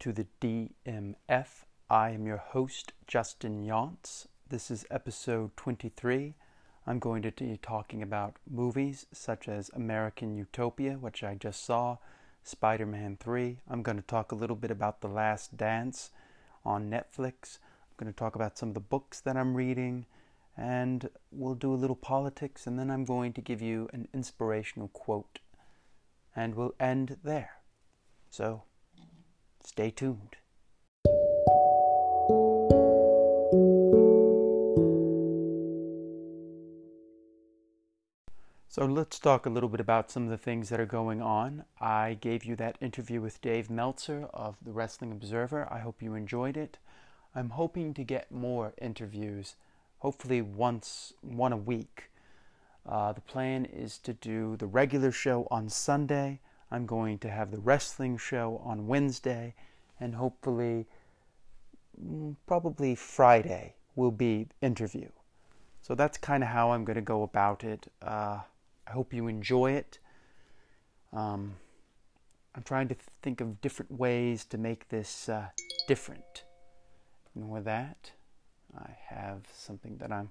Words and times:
to 0.00 0.12
the 0.14 0.26
DMF. 0.40 1.66
I 1.90 2.10
am 2.10 2.26
your 2.26 2.38
host, 2.38 2.94
Justin 3.06 3.62
Younts. 3.62 4.26
This 4.48 4.70
is 4.70 4.86
episode 4.90 5.54
23. 5.58 6.36
I'm 6.86 6.98
going 6.98 7.20
to 7.20 7.30
be 7.30 7.58
talking 7.60 8.02
about 8.02 8.38
movies 8.50 9.04
such 9.12 9.46
as 9.46 9.70
American 9.74 10.34
Utopia, 10.34 10.94
which 10.94 11.22
I 11.22 11.34
just 11.34 11.66
saw, 11.66 11.98
Spider 12.42 12.86
Man 12.86 13.18
3. 13.20 13.58
I'm 13.68 13.82
going 13.82 13.98
to 13.98 14.02
talk 14.02 14.32
a 14.32 14.36
little 14.36 14.56
bit 14.56 14.70
about 14.70 15.02
The 15.02 15.08
Last 15.08 15.58
Dance 15.58 16.10
on 16.64 16.90
Netflix. 16.90 17.58
I'm 17.90 17.96
going 17.98 18.10
to 18.10 18.18
talk 18.18 18.34
about 18.34 18.56
some 18.56 18.70
of 18.70 18.74
the 18.74 18.80
books 18.80 19.20
that 19.20 19.36
I'm 19.36 19.54
reading, 19.54 20.06
and 20.56 21.10
we'll 21.30 21.54
do 21.54 21.74
a 21.74 21.76
little 21.76 21.94
politics, 21.94 22.66
and 22.66 22.78
then 22.78 22.90
I'm 22.90 23.04
going 23.04 23.34
to 23.34 23.42
give 23.42 23.60
you 23.60 23.90
an 23.92 24.08
inspirational 24.14 24.88
quote. 24.88 25.40
And 26.34 26.54
we'll 26.54 26.74
end 26.80 27.18
there. 27.22 27.50
So, 28.30 28.62
stay 29.64 29.90
tuned. 29.90 30.36
So 38.72 38.86
let's 38.86 39.18
talk 39.18 39.46
a 39.46 39.50
little 39.50 39.68
bit 39.68 39.80
about 39.80 40.12
some 40.12 40.22
of 40.22 40.30
the 40.30 40.38
things 40.38 40.68
that 40.68 40.78
are 40.78 40.86
going 40.86 41.20
on. 41.20 41.64
I 41.80 42.16
gave 42.20 42.44
you 42.44 42.54
that 42.54 42.78
interview 42.80 43.20
with 43.20 43.40
Dave 43.40 43.68
Meltzer 43.68 44.28
of 44.32 44.58
the 44.64 44.70
Wrestling 44.70 45.10
Observer. 45.10 45.66
I 45.72 45.80
hope 45.80 46.00
you 46.00 46.14
enjoyed 46.14 46.56
it. 46.56 46.78
I'm 47.34 47.50
hoping 47.50 47.94
to 47.94 48.04
get 48.04 48.30
more 48.30 48.72
interviews, 48.80 49.56
hopefully 49.98 50.40
once 50.40 51.12
one 51.20 51.52
a 51.52 51.56
week. 51.56 52.10
Uh, 52.88 53.12
the 53.12 53.20
plan 53.20 53.64
is 53.64 53.98
to 53.98 54.12
do 54.12 54.56
the 54.56 54.66
regular 54.66 55.10
show 55.10 55.48
on 55.50 55.68
Sunday. 55.68 56.38
I'm 56.70 56.86
going 56.86 57.18
to 57.18 57.30
have 57.30 57.50
the 57.50 57.58
wrestling 57.58 58.16
show 58.16 58.60
on 58.64 58.86
Wednesday, 58.86 59.54
and 59.98 60.14
hopefully, 60.14 60.86
mm, 62.00 62.36
probably 62.46 62.94
Friday 62.94 63.74
will 63.96 64.12
be 64.12 64.48
interview. 64.62 65.08
So 65.82 65.94
that's 65.94 66.18
kind 66.18 66.42
of 66.42 66.50
how 66.50 66.70
I'm 66.70 66.84
going 66.84 66.96
to 66.96 67.02
go 67.02 67.22
about 67.22 67.64
it. 67.64 67.90
Uh, 68.00 68.40
I 68.86 68.90
hope 68.90 69.12
you 69.12 69.26
enjoy 69.26 69.72
it. 69.72 69.98
Um, 71.12 71.56
I'm 72.54 72.62
trying 72.62 72.88
to 72.88 72.96
think 73.22 73.40
of 73.40 73.60
different 73.60 73.92
ways 73.92 74.44
to 74.46 74.58
make 74.58 74.88
this 74.88 75.28
uh, 75.28 75.48
different. 75.86 76.44
And 77.34 77.50
with 77.50 77.64
that, 77.64 78.12
I 78.76 78.90
have 79.08 79.42
something 79.52 79.96
that 79.98 80.12
I'm 80.12 80.30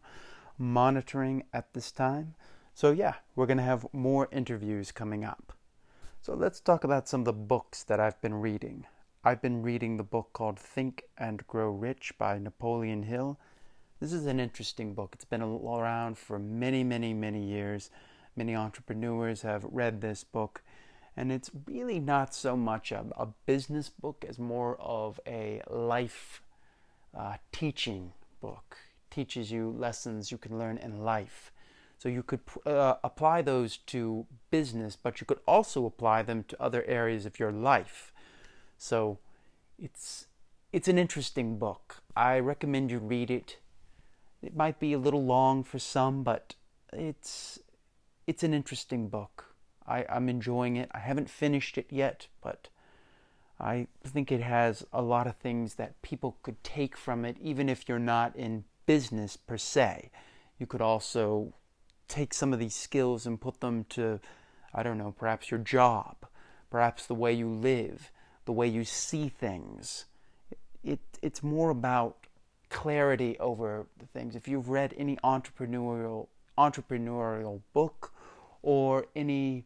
monitoring 0.58 1.44
at 1.54 1.74
this 1.74 1.92
time. 1.92 2.36
So, 2.74 2.92
yeah, 2.92 3.16
we're 3.36 3.46
going 3.46 3.58
to 3.58 3.64
have 3.64 3.86
more 3.94 4.30
interviews 4.32 4.92
coming 4.92 5.24
up. 5.24 5.54
So, 6.22 6.34
let's 6.34 6.60
talk 6.60 6.84
about 6.84 7.08
some 7.08 7.22
of 7.22 7.26
the 7.26 7.32
books 7.32 7.84
that 7.84 8.02
I've 8.02 8.22
been 8.22 8.34
reading. 8.34 8.86
I've 9.24 9.42
been 9.42 9.64
reading 9.64 9.96
the 9.96 10.04
book 10.04 10.32
called 10.34 10.60
Think 10.60 11.04
and 11.18 11.48
Grow 11.48 11.70
Rich 11.70 12.12
by 12.18 12.38
Napoleon 12.38 13.04
Hill. 13.04 13.40
This 14.02 14.12
is 14.12 14.26
an 14.26 14.38
interesting 14.38 14.94
book. 14.94 15.12
It's 15.14 15.24
been 15.24 15.42
around 15.42 16.18
for 16.18 16.38
many, 16.38 16.84
many, 16.84 17.14
many 17.14 17.42
years. 17.46 17.90
Many 18.36 18.54
entrepreneurs 18.54 19.44
have 19.44 19.64
read 19.64 20.02
this 20.02 20.26
book, 20.26 20.62
and 21.16 21.32
it's 21.32 21.52
really 21.66 22.02
not 22.02 22.36
so 22.36 22.58
much 22.58 22.92
a, 22.92 23.06
a 23.16 23.28
business 23.46 23.88
book 23.88 24.26
as 24.28 24.38
more 24.38 24.76
of 24.82 25.22
a 25.26 25.62
life 25.70 26.44
uh, 27.18 27.38
teaching 27.54 28.12
book. 28.42 28.76
It 29.10 29.16
teaches 29.16 29.54
you 29.54 29.70
lessons 29.70 30.34
you 30.34 30.38
can 30.38 30.60
learn 30.60 30.78
in 30.80 31.00
life. 31.00 31.54
So 32.00 32.08
you 32.08 32.24
could 32.24 32.40
uh, 32.66 32.96
apply 33.04 33.42
those 33.42 33.76
to 33.78 34.26
business, 34.52 34.96
but 34.96 35.20
you 35.20 35.28
could 35.28 35.42
also 35.46 35.86
apply 35.86 36.24
them 36.24 36.46
to 36.48 36.62
other 36.62 36.86
areas 36.86 37.26
of 37.26 37.40
your 37.40 37.52
life. 37.52 38.14
So 38.78 39.20
it's 39.78 40.28
it's 40.72 40.88
an 40.88 40.98
interesting 40.98 41.58
book. 41.58 41.98
I 42.16 42.40
recommend 42.40 42.90
you 42.90 43.00
read 43.00 43.30
it. 43.30 43.58
It 44.42 44.56
might 44.56 44.80
be 44.80 44.94
a 44.94 44.98
little 44.98 45.26
long 45.26 45.64
for 45.66 45.78
some, 45.78 46.24
but 46.24 46.56
it's 46.94 47.60
it's 48.28 48.44
an 48.44 48.54
interesting 48.54 49.10
book. 49.10 49.54
I, 49.86 50.06
I'm 50.08 50.30
enjoying 50.30 50.78
it. 50.78 50.90
I 50.94 51.00
haven't 51.00 51.30
finished 51.30 51.78
it 51.78 51.88
yet, 51.90 52.28
but 52.42 52.70
I 53.60 53.88
think 54.06 54.32
it 54.32 54.42
has 54.42 54.86
a 54.94 55.02
lot 55.02 55.28
of 55.28 55.36
things 55.36 55.74
that 55.74 56.02
people 56.02 56.38
could 56.44 56.64
take 56.64 56.96
from 56.96 57.26
it, 57.26 57.36
even 57.42 57.68
if 57.68 57.90
you're 57.90 58.00
not 58.00 58.38
in 58.38 58.64
business 58.86 59.36
per 59.36 59.58
se. 59.58 60.12
You 60.58 60.66
could 60.66 60.82
also 60.82 61.56
take 62.10 62.34
some 62.34 62.52
of 62.52 62.60
these 62.60 62.76
skills 62.76 63.26
and 63.26 63.40
put 63.40 63.62
them 63.62 63.86
to, 63.90 64.20
I 64.74 64.84
don't 64.84 64.98
know, 64.98 65.14
perhaps 65.18 65.50
your 65.50 65.60
job, 65.60 66.18
perhaps 66.70 67.06
the 67.06 67.16
way 67.16 67.32
you 67.32 67.48
live, 67.48 68.12
the 68.46 68.52
way 68.52 68.68
you 68.68 68.84
see 68.84 69.30
things. 69.30 70.06
It, 70.84 71.00
it's 71.22 71.42
more 71.42 71.70
about 71.70 72.28
clarity 72.70 73.38
over 73.40 73.88
the 73.98 74.06
things. 74.08 74.36
If 74.36 74.48
you've 74.48 74.70
read 74.70 74.94
any 74.98 75.16
entrepreneurial 75.18 76.28
entrepreneurial 76.58 77.62
book 77.74 78.12
or 78.62 79.06
any 79.16 79.64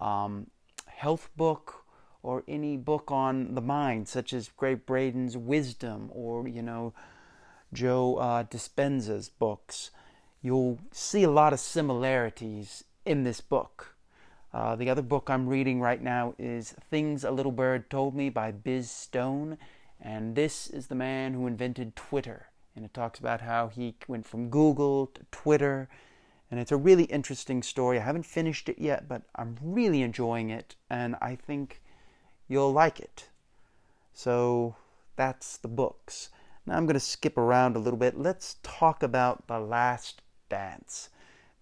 um, 0.00 0.46
health 0.86 1.30
book 1.36 1.84
or 2.22 2.44
any 2.46 2.76
book 2.76 3.10
on 3.10 3.54
the 3.54 3.60
mind, 3.60 4.06
such 4.06 4.32
as 4.32 4.48
Gregg 4.56 4.86
Braden's 4.86 5.36
Wisdom 5.36 6.10
or, 6.12 6.46
you 6.46 6.62
know, 6.62 6.94
Joe 7.72 8.16
uh, 8.16 8.44
Dispenza's 8.44 9.28
books, 9.28 9.90
you'll 10.42 10.78
see 10.90 11.22
a 11.22 11.30
lot 11.30 11.52
of 11.52 11.60
similarities 11.60 12.84
in 13.04 13.24
this 13.24 13.40
book. 13.40 13.96
Uh, 14.52 14.76
the 14.76 14.90
other 14.90 15.02
book 15.02 15.30
I'm 15.30 15.48
reading 15.48 15.80
right 15.80 16.02
now 16.02 16.34
is 16.38 16.74
Things 16.90 17.24
a 17.24 17.30
Little 17.30 17.52
Bird 17.52 17.88
Told 17.88 18.14
Me 18.14 18.28
by 18.28 18.52
Biz 18.52 18.90
Stone, 18.90 19.56
and 20.00 20.34
this 20.34 20.66
is 20.66 20.88
the 20.88 20.94
man 20.94 21.32
who 21.32 21.46
invented 21.46 21.96
Twitter. 21.96 22.48
And 22.76 22.84
it 22.84 22.92
talks 22.92 23.18
about 23.18 23.40
how 23.40 23.68
he 23.68 23.94
went 24.08 24.26
from 24.26 24.50
Google 24.50 25.06
to 25.06 25.22
Twitter 25.30 25.88
and 26.52 26.60
it's 26.60 26.70
a 26.70 26.76
really 26.76 27.04
interesting 27.04 27.62
story. 27.62 27.98
I 27.98 28.02
haven't 28.02 28.26
finished 28.26 28.68
it 28.68 28.78
yet, 28.78 29.08
but 29.08 29.22
I'm 29.34 29.56
really 29.62 30.02
enjoying 30.02 30.50
it, 30.50 30.76
and 30.90 31.16
I 31.18 31.34
think 31.34 31.80
you'll 32.46 32.74
like 32.74 33.00
it. 33.00 33.30
So 34.12 34.76
that's 35.16 35.56
the 35.56 35.68
books. 35.68 36.28
Now 36.66 36.76
I'm 36.76 36.84
going 36.84 36.92
to 36.92 37.00
skip 37.00 37.38
around 37.38 37.74
a 37.74 37.78
little 37.78 37.98
bit. 37.98 38.18
Let's 38.18 38.56
talk 38.62 39.02
about 39.02 39.46
The 39.46 39.58
Last 39.58 40.20
Dance. 40.52 41.08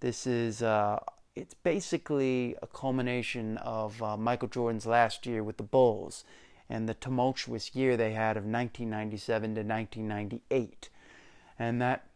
This 0.01 0.27
is 0.27 0.63
uh, 0.63 0.99
it's 1.37 1.55
basically 1.55 2.57
a 2.61 2.67
culmination 2.67 3.57
of 3.59 4.03
uh, 4.03 4.17
Michael 4.17 4.49
Jordan's 4.49 4.85
last 4.85 5.27
year 5.27 5.45
with 5.45 5.59
the 5.59 5.63
Bulls 5.63 6.25
and 6.69 6.89
the 6.89 6.95
tumultuous 6.95 7.73
year 7.77 7.97
they 7.97 8.15
had 8.15 8.37
of 8.37 8.43
1997 8.43 9.55
to 9.55 9.63
1998. 9.63 10.89
And 11.57 11.81
that 11.81 12.07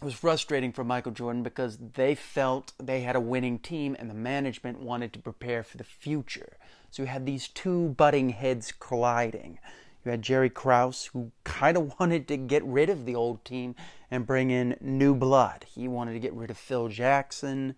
was 0.00 0.14
frustrating 0.14 0.72
for 0.72 0.82
Michael 0.82 1.12
Jordan 1.12 1.42
because 1.42 1.76
they 1.94 2.14
felt 2.14 2.72
they 2.82 3.02
had 3.02 3.14
a 3.14 3.20
winning 3.20 3.58
team 3.58 3.94
and 3.98 4.08
the 4.08 4.14
management 4.14 4.80
wanted 4.80 5.12
to 5.12 5.18
prepare 5.18 5.62
for 5.62 5.76
the 5.76 5.84
future. 5.84 6.56
So 6.90 7.02
you 7.02 7.08
had 7.08 7.26
these 7.26 7.48
two 7.48 7.90
butting 7.90 8.30
heads 8.30 8.72
colliding. 8.78 9.58
You 10.04 10.10
had 10.10 10.22
Jerry 10.22 10.50
Krause, 10.50 11.06
who 11.06 11.30
kind 11.44 11.76
of 11.76 11.94
wanted 12.00 12.28
to 12.28 12.36
get 12.36 12.64
rid 12.64 12.90
of 12.90 13.04
the 13.04 13.14
old 13.14 13.44
team 13.44 13.74
and 14.10 14.26
bring 14.26 14.50
in 14.50 14.76
new 14.80 15.14
blood. 15.14 15.64
He 15.68 15.88
wanted 15.88 16.14
to 16.14 16.20
get 16.20 16.34
rid 16.34 16.50
of 16.50 16.56
Phil 16.56 16.88
Jackson. 16.88 17.74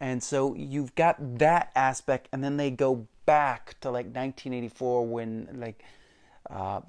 And 0.00 0.22
so 0.22 0.54
you've 0.54 0.94
got 0.94 1.38
that 1.38 1.70
aspect, 1.76 2.28
and 2.32 2.42
then 2.42 2.56
they 2.56 2.70
go 2.70 3.06
back 3.24 3.76
to 3.80 3.88
like 3.88 4.06
1984 4.06 5.06
when 5.06 5.48
like 5.54 5.84
uh, 6.50 6.80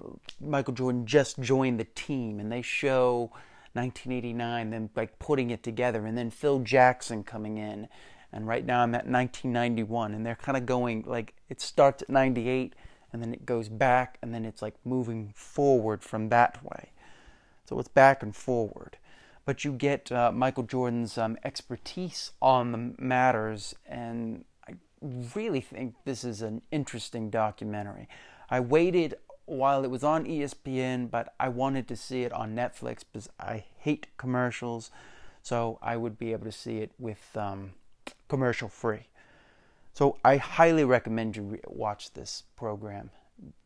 Michael 0.42 0.74
Jordan 0.74 1.06
just 1.06 1.40
joined 1.40 1.80
the 1.80 1.88
team, 1.96 2.40
and 2.40 2.52
they 2.52 2.64
show 2.64 3.32
1989, 3.74 4.70
them 4.72 4.90
like 4.96 5.20
putting 5.20 5.52
it 5.52 5.64
together, 5.64 6.06
and 6.06 6.18
then 6.18 6.30
Phil 6.30 6.60
Jackson 6.60 7.24
coming 7.24 7.58
in. 7.58 7.88
And 8.32 8.48
right 8.48 8.66
now 8.66 8.82
I'm 8.82 8.96
at 8.96 9.06
1991, 9.06 10.16
and 10.16 10.26
they're 10.26 10.36
kind 10.36 10.58
of 10.58 10.66
going 10.66 11.04
like 11.06 11.36
it 11.50 11.62
starts 11.62 12.02
at 12.02 12.10
98, 12.10 12.74
and 13.14 13.22
then 13.22 13.34
it 13.34 13.46
goes 13.46 13.70
back, 13.70 14.18
and 14.22 14.34
then 14.34 14.44
it's 14.44 14.62
like 14.62 14.74
moving 14.84 15.32
forward 15.36 16.04
from 16.04 16.30
that 16.30 16.64
way. 16.64 16.90
So 17.66 17.80
it's 17.80 17.88
back 17.88 18.24
and 18.24 18.36
forward. 18.36 18.98
But 19.46 19.64
you 19.64 19.72
get 19.72 20.12
uh, 20.12 20.32
Michael 20.32 20.64
Jordan's 20.64 21.18
um, 21.18 21.38
expertise 21.44 22.32
on 22.42 22.72
the 22.72 22.94
matters, 22.98 23.76
and 23.86 24.46
I 24.68 24.74
really 25.36 25.62
think 25.62 25.96
this 26.06 26.24
is 26.24 26.42
an 26.42 26.62
interesting 26.72 27.30
documentary. 27.30 28.08
I 28.50 28.60
waited 28.60 29.16
while 29.46 29.84
it 29.84 29.92
was 29.92 30.04
on 30.04 30.26
ESPN, 30.26 31.12
but 31.12 31.34
I 31.40 31.50
wanted 31.50 31.88
to 31.90 31.96
see 31.96 32.24
it 32.24 32.32
on 32.32 32.56
Netflix 32.56 33.04
because 33.12 33.30
I 33.40 33.66
hate 33.78 34.08
commercials, 34.18 34.90
so 35.42 35.78
I 35.82 35.98
would 35.98 36.18
be 36.18 36.32
able 36.32 36.46
to 36.46 36.52
see 36.52 36.78
it 36.78 36.92
with 36.98 37.36
um, 37.36 37.74
commercial 38.30 38.70
free. 38.70 39.08
So 39.94 40.18
I 40.24 40.38
highly 40.38 40.84
recommend 40.84 41.36
you 41.36 41.60
watch 41.68 42.14
this 42.14 42.44
program. 42.56 43.12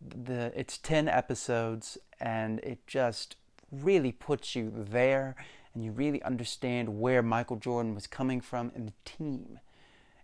The 0.02 0.52
it's 0.60 0.78
ten 0.78 1.08
episodes, 1.08 1.98
and 2.20 2.60
it 2.60 2.86
just 2.88 3.36
really 3.72 4.12
puts 4.12 4.56
you 4.56 4.72
there, 4.76 5.36
and 5.74 5.84
you 5.84 5.92
really 5.92 6.22
understand 6.24 7.00
where 7.00 7.22
Michael 7.22 7.58
Jordan 7.58 7.96
was 7.96 8.08
coming 8.08 8.42
from 8.42 8.72
and 8.76 8.88
the 8.88 8.94
team. 9.06 9.60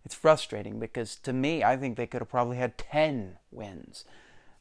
It's 0.05 0.15
frustrating 0.15 0.79
because 0.79 1.15
to 1.17 1.31
me, 1.31 1.63
I 1.63 1.77
think 1.77 1.95
they 1.95 2.07
could 2.07 2.21
have 2.21 2.29
probably 2.29 2.57
had 2.57 2.77
ten 2.77 3.37
wins 3.51 4.03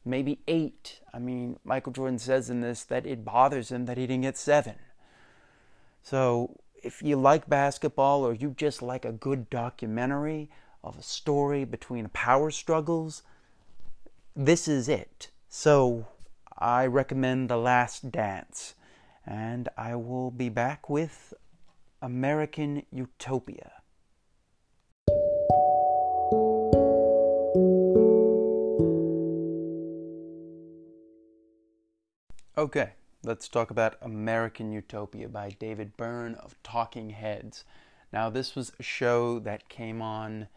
maybe 0.05 0.41
eight. 0.49 1.01
I 1.13 1.19
mean, 1.19 1.59
Michael 1.65 1.93
Jordan 1.93 2.19
says 2.19 2.51
in 2.51 2.61
this 2.61 2.85
that 2.85 3.07
it 3.07 3.25
bothers 3.25 3.71
him 3.71 3.87
that 3.87 3.99
he 3.99 4.07
didn't 4.07 4.23
get 4.23 4.37
seven. 4.37 4.77
So 6.03 6.59
if 6.83 7.03
you 7.03 7.17
like 7.17 7.49
basketball 7.49 8.25
or 8.25 8.35
you 8.35 8.55
just 8.57 8.83
like 8.83 9.05
a 9.05 9.13
good 9.13 9.49
documentary 9.51 10.51
of 10.85 10.99
a 10.99 11.03
story 11.03 11.65
between 11.65 12.09
power 12.09 12.51
struggles, 12.51 13.23
this 14.35 14.67
is 14.67 14.89
it. 14.89 15.29
So 15.49 16.07
I 16.59 16.87
recommend 16.87 17.49
The 17.49 17.57
Last 17.57 18.11
Dance. 18.11 18.75
And 19.25 19.69
I 19.77 19.95
will 19.95 20.31
be 20.31 20.49
back 20.49 20.91
with 20.91 21.33
American 22.01 22.83
Utopia. 22.91 23.73
Okay, 32.59 32.93
let's 33.25 33.49
talk 33.49 33.71
about 33.71 33.97
American 34.03 34.73
Utopia 34.73 35.29
by 35.29 35.51
David 35.59 35.97
Byrne 35.97 36.35
of 36.35 36.55
Talking 36.63 37.11
Heads. 37.11 37.65
Now, 38.13 38.29
this 38.29 38.55
was 38.55 38.73
a 38.79 38.83
show 38.83 39.39
that 39.39 39.69
came 39.69 40.03
on 40.03 40.49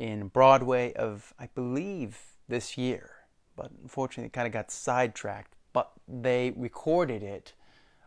in 0.00 0.28
Broadway 0.28 0.92
of, 0.94 1.34
I 1.38 1.48
believe, 1.54 2.18
this 2.48 2.78
year, 2.78 3.10
but 3.56 3.70
unfortunately, 3.82 4.26
it 4.26 4.32
kind 4.32 4.46
of 4.46 4.52
got 4.52 4.70
sidetracked. 4.70 5.54
But 5.72 5.92
they 6.08 6.52
recorded 6.56 7.22
it. 7.22 7.52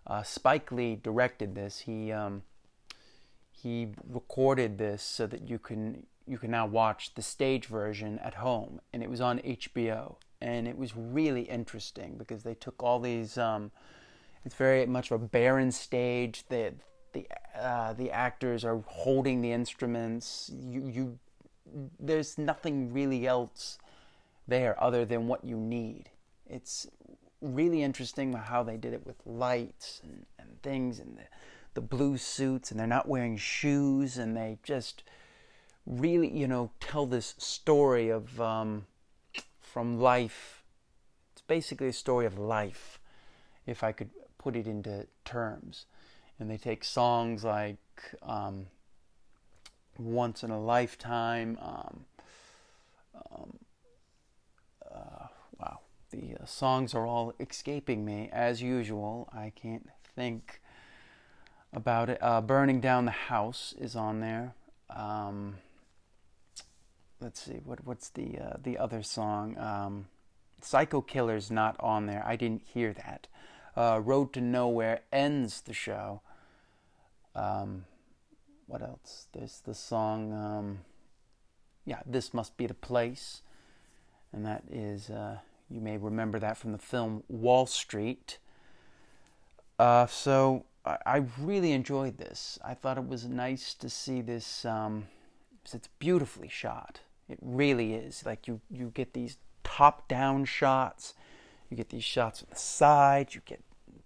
Uh, 0.05 0.23
Spike 0.23 0.71
Lee 0.71 0.95
directed 0.95 1.55
this. 1.55 1.79
He 1.79 2.11
um, 2.11 2.43
he 3.51 3.87
recorded 4.09 4.77
this 4.77 5.01
so 5.01 5.27
that 5.27 5.47
you 5.47 5.59
can 5.59 6.05
you 6.27 6.37
can 6.37 6.51
now 6.51 6.65
watch 6.65 7.13
the 7.13 7.21
stage 7.21 7.67
version 7.67 8.19
at 8.19 8.33
home, 8.33 8.81
and 8.91 9.01
it 9.01 9.09
was 9.09 9.21
on 9.21 9.39
HBO 9.39 10.17
and 10.43 10.67
it 10.67 10.77
was 10.77 10.95
really 10.95 11.43
interesting 11.43 12.15
because 12.17 12.43
they 12.43 12.53
took 12.53 12.83
all 12.83 12.99
these. 12.99 13.37
Um, 13.37 13.71
it's 14.43 14.55
very 14.55 14.85
much 14.85 15.09
of 15.09 15.21
a 15.21 15.25
barren 15.25 15.71
stage. 15.71 16.43
The 16.49 16.73
the 17.13 17.25
uh, 17.57 17.93
the 17.93 18.11
actors 18.11 18.65
are 18.65 18.83
holding 18.85 19.41
the 19.41 19.53
instruments. 19.53 20.51
You 20.53 20.87
you 20.87 21.19
there's 21.99 22.37
nothing 22.37 22.93
really 22.93 23.25
else 23.27 23.77
there 24.47 24.81
other 24.81 25.05
than 25.05 25.27
what 25.27 25.43
you 25.43 25.57
need. 25.57 26.09
It's 26.47 26.87
really 27.41 27.83
interesting 27.83 28.33
how 28.33 28.63
they 28.63 28.77
did 28.77 28.93
it 28.93 29.05
with 29.05 29.17
lights 29.25 30.01
and, 30.03 30.25
and 30.39 30.61
things 30.61 30.99
and 30.99 31.17
the, 31.17 31.23
the 31.73 31.81
blue 31.81 32.17
suits 32.17 32.71
and 32.71 32.79
they're 32.79 32.87
not 32.87 33.07
wearing 33.07 33.37
shoes 33.37 34.17
and 34.17 34.35
they 34.35 34.57
just 34.63 35.03
really 35.85 36.29
you 36.29 36.47
know 36.47 36.71
tell 36.79 37.05
this 37.05 37.35
story 37.37 38.09
of 38.09 38.39
um, 38.39 38.85
from 39.73 39.99
life. 39.99 40.63
It's 41.31 41.41
basically 41.41 41.87
a 41.87 41.93
story 41.93 42.27
of 42.27 42.37
life, 42.37 42.99
if 43.65 43.83
I 43.83 43.91
could 43.91 44.11
put 44.37 44.55
it 44.55 44.67
into 44.67 45.07
terms. 45.25 45.85
And 46.39 46.49
they 46.49 46.57
take 46.57 46.83
songs 46.83 47.43
like 47.43 47.79
um, 48.21 48.67
Once 49.97 50.43
in 50.43 50.51
a 50.51 50.59
Lifetime. 50.59 51.57
Um, 51.61 52.05
um, 53.31 53.59
uh, 54.93 55.27
wow, 55.59 55.79
the 56.11 56.35
uh, 56.41 56.45
songs 56.45 56.93
are 56.93 57.05
all 57.05 57.33
escaping 57.39 58.05
me 58.05 58.29
as 58.31 58.61
usual. 58.61 59.29
I 59.33 59.51
can't 59.55 59.89
think 60.15 60.61
about 61.71 62.09
it. 62.09 62.17
Uh, 62.21 62.41
Burning 62.41 62.81
Down 62.81 63.05
the 63.05 63.11
House 63.11 63.73
is 63.79 63.95
on 63.95 64.19
there. 64.19 64.53
Um, 64.89 65.55
let's 67.23 67.41
see 67.41 67.61
what 67.63 67.85
what's 67.85 68.09
the 68.09 68.37
uh, 68.37 68.57
the 68.61 68.77
other 68.77 69.01
song 69.01 69.57
um, 69.57 70.07
psycho 70.61 71.01
killer's 71.01 71.49
not 71.49 71.75
on 71.79 72.05
there 72.05 72.21
i 72.25 72.35
didn't 72.35 72.61
hear 72.65 72.93
that 72.93 73.27
uh, 73.77 73.99
road 74.03 74.33
to 74.33 74.41
nowhere 74.41 75.01
ends 75.11 75.61
the 75.61 75.73
show 75.73 76.21
um, 77.33 77.85
what 78.73 78.81
else? 78.81 79.27
There's 79.33 79.59
the 79.59 79.75
song 79.75 80.33
um, 80.33 80.79
yeah 81.85 81.99
this 82.07 82.33
must 82.33 82.57
be 82.57 82.65
the 82.65 82.73
place. 82.73 83.43
And 84.31 84.43
that 84.47 84.63
is 84.71 85.11
uh, 85.11 85.37
you 85.69 85.79
may 85.79 85.97
remember 85.97 86.39
that 86.39 86.57
from 86.57 86.71
the 86.71 86.79
film 86.79 87.21
wall 87.27 87.67
street. 87.67 88.39
Uh, 89.77 90.07
so 90.07 90.65
I, 90.83 90.97
I, 91.05 91.25
really 91.39 91.71
enjoyed 91.71 92.17
this. 92.17 92.57
I 92.65 92.73
thought 92.73 92.97
it 92.97 93.07
was 93.07 93.25
nice 93.25 93.75
to 93.75 93.89
see 93.89 94.21
this 94.21 94.65
um, 94.65 95.05
it's 95.71 95.89
beautifully 95.99 96.47
shot. 96.47 97.01
It 97.29 97.37
really 97.43 97.93
is. 97.93 98.25
Like 98.25 98.47
you, 98.47 98.59
you 98.71 98.91
get 98.95 99.13
these 99.13 99.37
top 99.63 100.07
down 100.07 100.45
shots, 100.45 101.13
you 101.69 101.77
get 101.77 101.89
these 101.89 102.03
shots 102.03 102.39
from 102.39 102.49
the 102.49 102.55
side, 102.55 103.35
you 103.35 103.41
get 103.45 103.61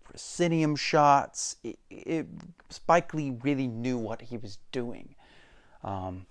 proscenium 0.07 0.75
shots. 0.75 1.57
It, 1.63 1.79
it, 1.89 2.27
Spike 2.69 3.13
Lee 3.13 3.37
really 3.41 3.67
knew 3.67 3.97
what 3.97 4.21
he 4.21 4.37
was 4.37 4.57
doing. 4.71 5.15
Um, 5.83 6.25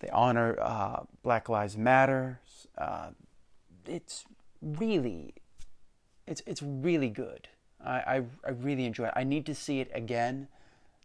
they 0.00 0.08
honor 0.08 0.56
uh, 0.60 1.00
Black 1.22 1.48
Lives 1.48 1.76
Matter. 1.76 2.40
Uh, 2.76 3.10
it's 3.86 4.24
really, 4.60 5.34
it's 6.26 6.42
it's 6.46 6.62
really 6.62 7.10
good. 7.10 7.48
I, 7.84 7.90
I 7.90 8.22
I 8.46 8.50
really 8.50 8.84
enjoy 8.84 9.06
it. 9.06 9.12
I 9.16 9.24
need 9.24 9.46
to 9.46 9.54
see 9.54 9.80
it 9.80 9.90
again 9.94 10.48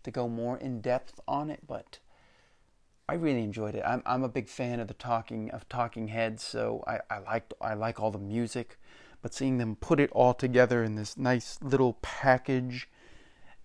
to 0.03 0.11
go 0.11 0.27
more 0.27 0.57
in 0.57 0.81
depth 0.81 1.19
on 1.27 1.49
it, 1.49 1.61
but 1.67 1.99
I 3.09 3.13
really 3.13 3.43
enjoyed 3.43 3.75
it. 3.75 3.83
I'm 3.85 4.01
I'm 4.05 4.23
a 4.23 4.29
big 4.29 4.49
fan 4.49 4.79
of 4.79 4.87
the 4.87 4.93
talking 4.93 5.49
of 5.51 5.67
Talking 5.69 6.07
Heads, 6.09 6.43
so 6.43 6.83
I 6.87 6.99
I 7.09 7.19
liked 7.19 7.53
I 7.61 7.73
like 7.73 7.99
all 7.99 8.11
the 8.11 8.17
music, 8.19 8.77
but 9.27 9.33
seeing 9.33 9.57
them 9.57 9.75
put 9.75 9.99
it 9.99 10.09
all 10.13 10.33
together 10.33 10.85
in 10.85 10.95
this 10.95 11.17
nice 11.17 11.59
little 11.61 11.97
package, 12.01 12.87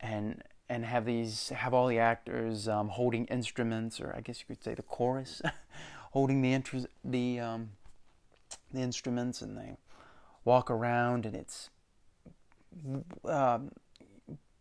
and 0.00 0.43
and 0.69 0.85
have 0.85 1.05
these 1.05 1.50
have 1.50 1.73
all 1.73 1.87
the 1.87 2.00
actors 2.00 2.67
um, 2.67 2.88
holding 2.88 3.26
instruments, 3.26 4.00
or 4.00 4.12
I 4.12 4.23
guess 4.23 4.41
you 4.41 4.47
could 4.47 4.64
say 4.64 4.75
the 4.75 4.82
chorus, 4.82 5.41
holding 6.11 6.43
the 6.43 6.88
the 7.05 7.38
um, 7.38 7.70
the 8.75 8.81
instruments, 8.81 9.41
and 9.41 9.56
they 9.56 9.76
walk 10.44 10.69
around, 10.69 11.26
and 11.26 11.37
it's 11.37 11.70
um, 13.25 13.70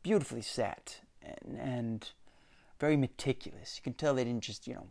beautifully 0.04 0.44
set 0.44 1.02
and 1.24 1.60
and 1.60 2.12
very 2.80 2.96
meticulous. 2.96 3.76
You 3.76 3.82
can 3.82 3.94
tell 3.94 4.14
they 4.14 4.24
didn't 4.24 4.44
just, 4.44 4.68
you 4.68 4.76
know, 4.76 4.88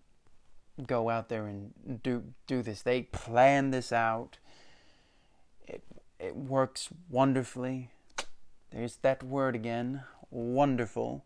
go 0.89 1.09
out 1.09 1.29
there 1.29 1.47
and 1.47 2.03
do 2.03 2.25
do 2.49 2.63
this. 2.63 2.83
They 2.83 3.03
planned 3.03 3.73
this 3.73 3.93
out. 3.93 4.39
It 6.21 6.37
works 6.37 6.89
wonderfully. 7.09 7.91
There's 8.71 8.97
that 8.97 9.23
word 9.23 9.55
again, 9.55 10.03
wonderful. 10.31 11.25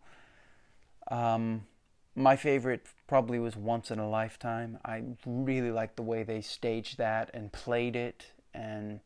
Um, 1.10 1.66
my 2.14 2.36
favorite 2.36 2.86
probably 3.06 3.38
was 3.38 3.56
Once 3.56 3.90
in 3.90 3.98
a 3.98 4.08
Lifetime. 4.08 4.78
I 4.84 5.02
really 5.26 5.72
liked 5.72 5.96
the 5.96 6.02
way 6.02 6.22
they 6.22 6.40
staged 6.40 6.96
that 6.98 7.30
and 7.34 7.52
played 7.52 7.96
it, 7.96 8.32
and 8.54 9.00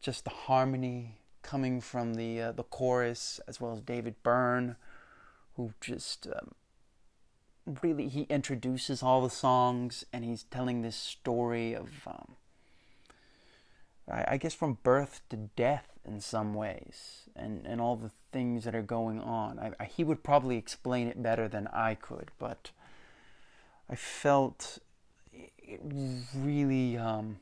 just 0.00 0.24
the 0.24 0.30
harmony 0.30 1.18
coming 1.42 1.80
from 1.80 2.14
the 2.14 2.40
uh, 2.40 2.52
the 2.52 2.62
chorus 2.62 3.40
as 3.48 3.60
well 3.60 3.72
as 3.72 3.80
David 3.80 4.14
Byrne 4.22 4.76
who 5.56 5.72
just 5.80 6.26
um, 6.26 6.52
really 7.82 8.08
he 8.08 8.22
introduces 8.22 9.02
all 9.02 9.22
the 9.22 9.30
songs 9.30 10.04
and 10.12 10.24
he's 10.24 10.44
telling 10.44 10.82
this 10.82 10.96
story 10.96 11.74
of 11.74 11.90
um, 12.06 12.36
I, 14.10 14.36
guess 14.36 14.54
from 14.54 14.78
birth 14.82 15.20
to 15.30 15.36
death 15.36 15.88
in 16.04 16.20
some 16.20 16.54
ways 16.54 17.22
and, 17.36 17.66
and 17.66 17.80
all 17.80 17.96
the 17.96 18.10
things 18.32 18.64
that 18.64 18.74
are 18.74 18.82
going 18.82 19.20
on 19.20 19.58
I, 19.58 19.72
I, 19.78 19.84
he 19.84 20.04
would 20.04 20.22
probably 20.22 20.56
explain 20.56 21.06
it 21.06 21.22
better 21.22 21.48
than 21.48 21.68
I 21.68 21.94
could 21.94 22.30
but 22.38 22.70
I 23.88 23.94
felt 23.94 24.78
it 25.32 25.80
really 26.34 26.96
um, 26.96 27.38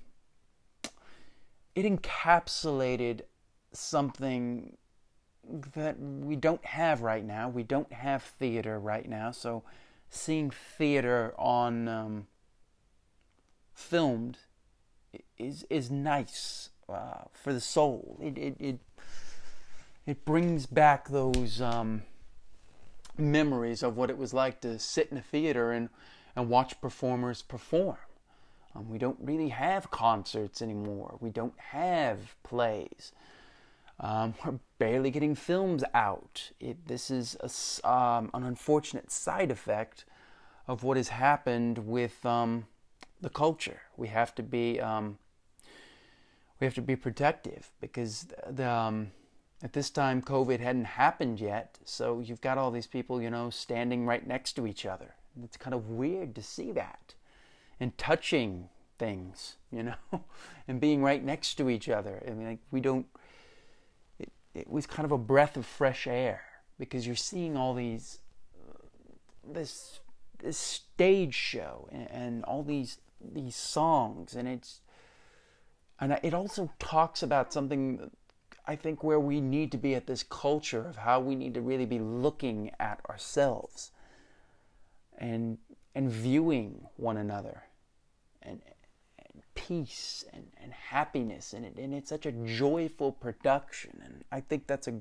it 1.74 1.84
encapsulated 1.84 3.22
something 3.72 4.76
that 5.74 5.98
we 5.98 6.36
don't 6.36 6.64
have 6.64 7.02
right 7.02 7.24
now. 7.24 7.48
We 7.48 7.62
don't 7.62 7.92
have 7.92 8.22
theater 8.22 8.78
right 8.78 9.08
now, 9.08 9.30
so 9.30 9.62
seeing 10.08 10.50
theater 10.50 11.34
on 11.38 11.88
um, 11.88 12.26
filmed 13.72 14.38
is 15.40 15.66
is 15.70 15.90
nice 15.90 16.70
uh, 16.88 17.24
for 17.32 17.52
the 17.52 17.60
soul. 17.60 18.18
It 18.20 18.36
it 18.38 18.56
it, 18.58 18.78
it 20.06 20.24
brings 20.24 20.66
back 20.66 21.08
those 21.08 21.60
um, 21.60 22.02
memories 23.16 23.82
of 23.82 23.96
what 23.96 24.10
it 24.10 24.18
was 24.18 24.34
like 24.34 24.60
to 24.62 24.78
sit 24.78 25.08
in 25.10 25.18
a 25.18 25.22
theater 25.22 25.72
and 25.72 25.88
and 26.36 26.48
watch 26.48 26.80
performers 26.80 27.42
perform. 27.42 27.96
Um, 28.74 28.88
we 28.88 28.98
don't 28.98 29.18
really 29.20 29.48
have 29.48 29.90
concerts 29.90 30.62
anymore. 30.62 31.16
We 31.20 31.30
don't 31.30 31.58
have 31.58 32.36
plays. 32.42 33.12
Um, 33.98 34.34
we're 34.44 34.60
barely 34.78 35.10
getting 35.10 35.34
films 35.34 35.84
out. 35.92 36.50
It, 36.60 36.86
this 36.86 37.10
is 37.10 37.36
a, 37.40 37.88
um, 37.88 38.30
an 38.32 38.44
unfortunate 38.44 39.10
side 39.10 39.50
effect 39.50 40.04
of 40.68 40.84
what 40.84 40.96
has 40.96 41.08
happened 41.08 41.78
with 41.78 42.24
um, 42.24 42.66
the 43.20 43.30
culture. 43.30 43.82
We 43.96 44.08
have 44.08 44.34
to 44.36 44.42
be 44.42 44.80
um, 44.80 45.18
we 46.60 46.66
have 46.66 46.74
to 46.74 46.82
be 46.82 46.96
protective 46.96 47.70
because 47.80 48.26
the 48.48 48.68
um, 48.68 49.12
at 49.62 49.72
this 49.72 49.90
time 49.90 50.22
COVID 50.22 50.60
hadn't 50.60 50.84
happened 50.84 51.40
yet, 51.40 51.78
so 51.84 52.20
you've 52.20 52.40
got 52.40 52.58
all 52.58 52.70
these 52.70 52.86
people, 52.86 53.20
you 53.20 53.30
know, 53.30 53.50
standing 53.50 54.06
right 54.06 54.26
next 54.26 54.52
to 54.54 54.66
each 54.66 54.84
other. 54.86 55.14
It's 55.42 55.56
kind 55.56 55.74
of 55.74 55.88
weird 55.88 56.34
to 56.34 56.42
see 56.42 56.72
that 56.72 57.14
and 57.78 57.96
touching 57.96 58.68
things, 58.98 59.56
you 59.72 59.82
know, 59.82 59.94
and 60.68 60.80
being 60.80 61.02
right 61.02 61.24
next 61.24 61.54
to 61.54 61.70
each 61.70 61.88
other. 61.88 62.22
I 62.26 62.30
mean, 62.30 62.46
like 62.46 62.60
we 62.70 62.80
don't. 62.80 63.06
It, 64.18 64.30
it 64.54 64.70
was 64.70 64.86
kind 64.86 65.06
of 65.06 65.12
a 65.12 65.18
breath 65.18 65.56
of 65.56 65.64
fresh 65.64 66.06
air 66.06 66.42
because 66.78 67.06
you're 67.06 67.16
seeing 67.16 67.56
all 67.56 67.74
these 67.74 68.18
this 69.46 70.00
this 70.42 70.58
stage 70.58 71.34
show 71.34 71.88
and, 71.90 72.10
and 72.10 72.44
all 72.44 72.62
these 72.62 72.98
these 73.20 73.56
songs, 73.56 74.34
and 74.34 74.46
it's 74.46 74.80
and 76.00 76.18
it 76.22 76.34
also 76.34 76.70
talks 76.78 77.22
about 77.22 77.52
something 77.52 78.10
I 78.66 78.76
think 78.76 79.02
where 79.02 79.20
we 79.20 79.40
need 79.40 79.72
to 79.72 79.78
be 79.78 79.94
at 79.94 80.06
this 80.06 80.22
culture 80.22 80.86
of 80.86 80.96
how 80.96 81.20
we 81.20 81.34
need 81.34 81.54
to 81.54 81.60
really 81.60 81.86
be 81.86 81.98
looking 81.98 82.70
at 82.78 83.00
ourselves 83.08 83.90
and 85.18 85.58
and 85.94 86.10
viewing 86.10 86.86
one 86.96 87.16
another 87.16 87.64
and, 88.42 88.62
and 89.18 89.42
peace 89.54 90.24
and, 90.32 90.46
and 90.62 90.72
happiness 90.72 91.52
and, 91.52 91.64
it, 91.64 91.76
and 91.76 91.92
it's 91.92 92.08
such 92.08 92.26
a 92.26 92.32
joyful 92.32 93.10
production. 93.10 94.00
And 94.04 94.24
I 94.30 94.40
think 94.40 94.66
that's 94.66 94.86
a 94.86 95.00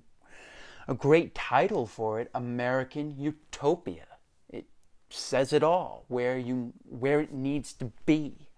a 0.88 0.96
great 0.96 1.36
title 1.36 1.86
for 1.86 2.20
it 2.20 2.32
American 2.34 3.16
Utopia. 3.20 4.08
It 4.50 4.66
says 5.12 5.54
it 5.54 5.62
all 5.62 6.06
where 6.08 6.38
you 6.38 6.74
where 6.90 7.22
it 7.22 7.32
needs 7.32 7.74
to 7.74 7.92
be. 8.08 8.50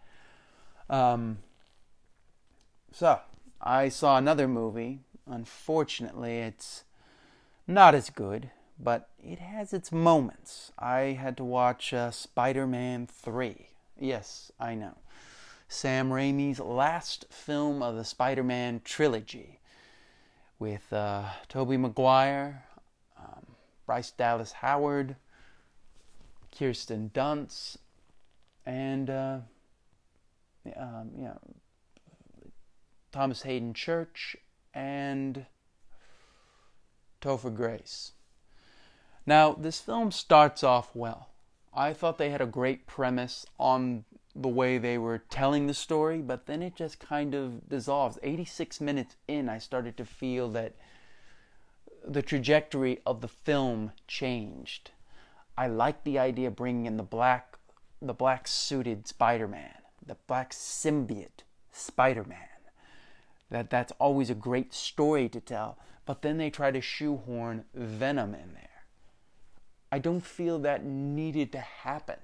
Um, 0.90 1.40
so 2.92 3.20
I 3.62 3.90
saw 3.90 4.18
another 4.18 4.48
movie. 4.48 5.00
Unfortunately, 5.28 6.40
it's 6.40 6.84
not 7.68 7.96
as 7.96 8.10
good, 8.10 8.52
but 8.80 9.10
it 9.20 9.40
has 9.40 9.74
its 9.74 9.92
moments. 9.92 10.72
I 10.78 11.18
had 11.20 11.38
to 11.38 11.44
watch 11.44 11.94
uh, 11.94 12.12
Spider 12.12 12.68
Man 12.68 13.08
3. 13.08 13.68
Yes, 14.00 14.52
I 14.60 14.76
know. 14.76 14.98
Sam 15.68 16.10
Raimi's 16.10 16.60
last 16.60 17.26
film 17.30 17.82
of 17.82 17.96
the 17.96 18.04
Spider 18.04 18.44
Man 18.44 18.82
trilogy 18.84 19.60
with 20.60 20.92
uh, 20.92 21.24
Tobey 21.48 21.78
Maguire, 21.78 22.66
um, 23.18 23.46
Bryce 23.86 24.12
Dallas 24.12 24.52
Howard, 24.52 25.16
Kirsten 26.58 27.10
Dunst, 27.14 27.78
and 28.66 29.10
uh, 29.10 29.38
um, 30.76 31.12
you 31.16 31.24
know, 31.24 31.40
Thomas 33.12 33.42
Haden 33.42 33.74
Church, 33.74 34.36
and 34.74 35.46
Topher 37.22 37.54
Grace. 37.54 38.14
Now, 39.26 39.54
this 39.54 39.80
film 39.80 40.12
starts 40.12 40.64
off 40.64 40.96
well. 40.96 41.30
I 41.74 41.94
thought 41.94 42.18
they 42.18 42.32
had 42.32 42.42
a 42.42 42.48
great 42.48 42.88
premise 42.88 43.46
on 43.60 44.06
the 44.36 44.48
way 44.48 44.78
they 44.78 44.98
were 44.98 45.20
telling 45.30 45.68
the 45.68 45.74
story, 45.74 46.20
but 46.20 46.46
then 46.46 46.62
it 46.62 46.76
just 46.76 47.00
kind 47.00 47.36
of 47.36 47.68
dissolves. 47.70 48.18
86 48.24 48.82
minutes 48.82 49.16
in, 49.28 49.50
I 49.50 49.58
started 49.58 49.98
to 49.98 50.06
feel 50.06 50.50
that 50.50 50.76
the 52.06 52.22
trajectory 52.22 53.00
of 53.06 53.22
the 53.22 53.28
film 53.28 53.92
changed. 54.08 54.92
I 55.58 55.68
liked 55.68 56.06
the 56.06 56.18
idea 56.18 56.48
of 56.48 56.56
bringing 56.56 56.86
in 56.86 56.98
the 56.98 57.04
black, 57.04 57.58
the 58.02 58.14
black 58.14 58.48
suited 58.48 59.08
Spider-Man, 59.08 59.78
the 60.04 60.18
black 60.28 60.52
symbiote 60.52 61.44
Spider-Man 61.72 62.51
that 63.52 63.70
that's 63.70 63.92
always 64.00 64.30
a 64.30 64.36
great 64.36 64.74
story 64.74 65.30
to 65.30 65.40
tell. 65.40 65.78
But 66.06 66.24
then 66.24 66.38
they 66.38 66.50
try 66.50 66.72
to 66.72 66.82
shoehorn 66.82 67.66
Venom 67.76 68.34
in 68.34 68.54
there. 68.54 68.70
I 69.92 70.00
don't 70.00 70.26
feel 70.26 70.58
that 70.60 70.86
needed 70.86 71.52
to 71.52 71.60
happen. 71.60 72.20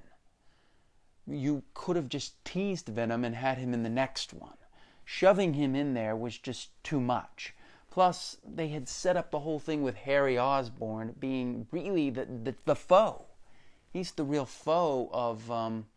You 1.27 1.63
could 1.74 1.98
have 1.98 2.07
just 2.07 2.43
teased 2.46 2.88
Venom 2.88 3.25
and 3.25 3.36
had 3.36 3.57
him 3.57 3.74
in 3.74 3.84
the 3.84 3.89
next 3.89 4.34
one. 4.34 4.57
Shoving 5.03 5.53
him 5.53 5.75
in 5.75 5.93
there 5.93 6.15
was 6.15 6.38
just 6.38 6.72
too 6.84 7.01
much. 7.01 7.53
Plus, 7.91 8.38
they 8.46 8.69
had 8.69 8.88
set 8.88 9.17
up 9.17 9.31
the 9.31 9.39
whole 9.39 9.60
thing 9.60 9.84
with 9.84 9.96
Harry 9.96 10.38
Osborn 10.38 11.15
being 11.19 11.67
really 11.72 12.10
the, 12.10 12.25
the, 12.25 12.55
the 12.65 12.75
foe. 12.75 13.25
He's 13.91 14.12
the 14.12 14.24
real 14.24 14.46
foe 14.46 15.10
of, 15.12 15.51
um, 15.51 15.88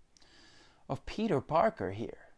of 0.89 1.07
Peter 1.07 1.41
Parker 1.41 1.93
here 1.93 2.30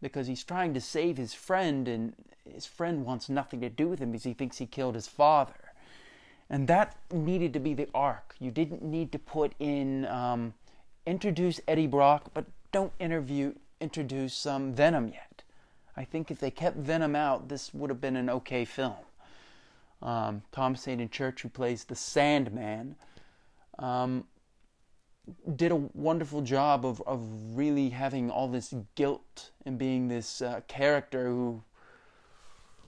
because 0.00 0.26
he's 0.26 0.44
trying 0.44 0.74
to 0.74 0.80
save 0.80 1.16
his 1.16 1.34
friend 1.34 1.88
and 1.88 2.14
his 2.44 2.66
friend 2.66 3.04
wants 3.04 3.28
nothing 3.28 3.60
to 3.60 3.68
do 3.68 3.88
with 3.88 3.98
him 3.98 4.12
because 4.12 4.24
he 4.24 4.34
thinks 4.34 4.58
he 4.58 4.66
killed 4.66 4.94
his 4.94 5.08
father. 5.08 5.72
And 6.50 6.66
that 6.68 6.96
needed 7.12 7.52
to 7.52 7.60
be 7.60 7.74
the 7.74 7.88
arc. 7.94 8.34
You 8.40 8.50
didn't 8.50 8.82
need 8.82 9.12
to 9.12 9.18
put 9.18 9.52
in, 9.58 10.06
um, 10.06 10.54
introduce 11.04 11.60
Eddie 11.68 11.86
Brock, 11.86 12.30
but 12.32 12.46
don't 12.72 12.92
interview, 12.98 13.54
introduce 13.80 14.46
um, 14.46 14.72
Venom 14.72 15.08
yet. 15.08 15.42
I 15.96 16.04
think 16.04 16.30
if 16.30 16.38
they 16.38 16.50
kept 16.50 16.76
Venom 16.76 17.14
out, 17.16 17.48
this 17.48 17.74
would 17.74 17.90
have 17.90 18.00
been 18.00 18.16
an 18.16 18.30
okay 18.30 18.64
film. 18.64 18.94
Um, 20.00 20.42
Thomas 20.52 20.84
Haden 20.84 21.10
Church, 21.10 21.42
who 21.42 21.48
plays 21.48 21.84
the 21.84 21.96
Sandman, 21.96 22.94
um, 23.78 24.24
did 25.56 25.72
a 25.72 25.76
wonderful 25.76 26.42
job 26.42 26.84
of, 26.84 27.02
of 27.02 27.22
really 27.56 27.90
having 27.90 28.30
all 28.30 28.48
this 28.48 28.74
guilt 28.94 29.50
and 29.64 29.78
being 29.78 30.08
this 30.08 30.42
uh, 30.42 30.60
character 30.68 31.26
who 31.26 31.62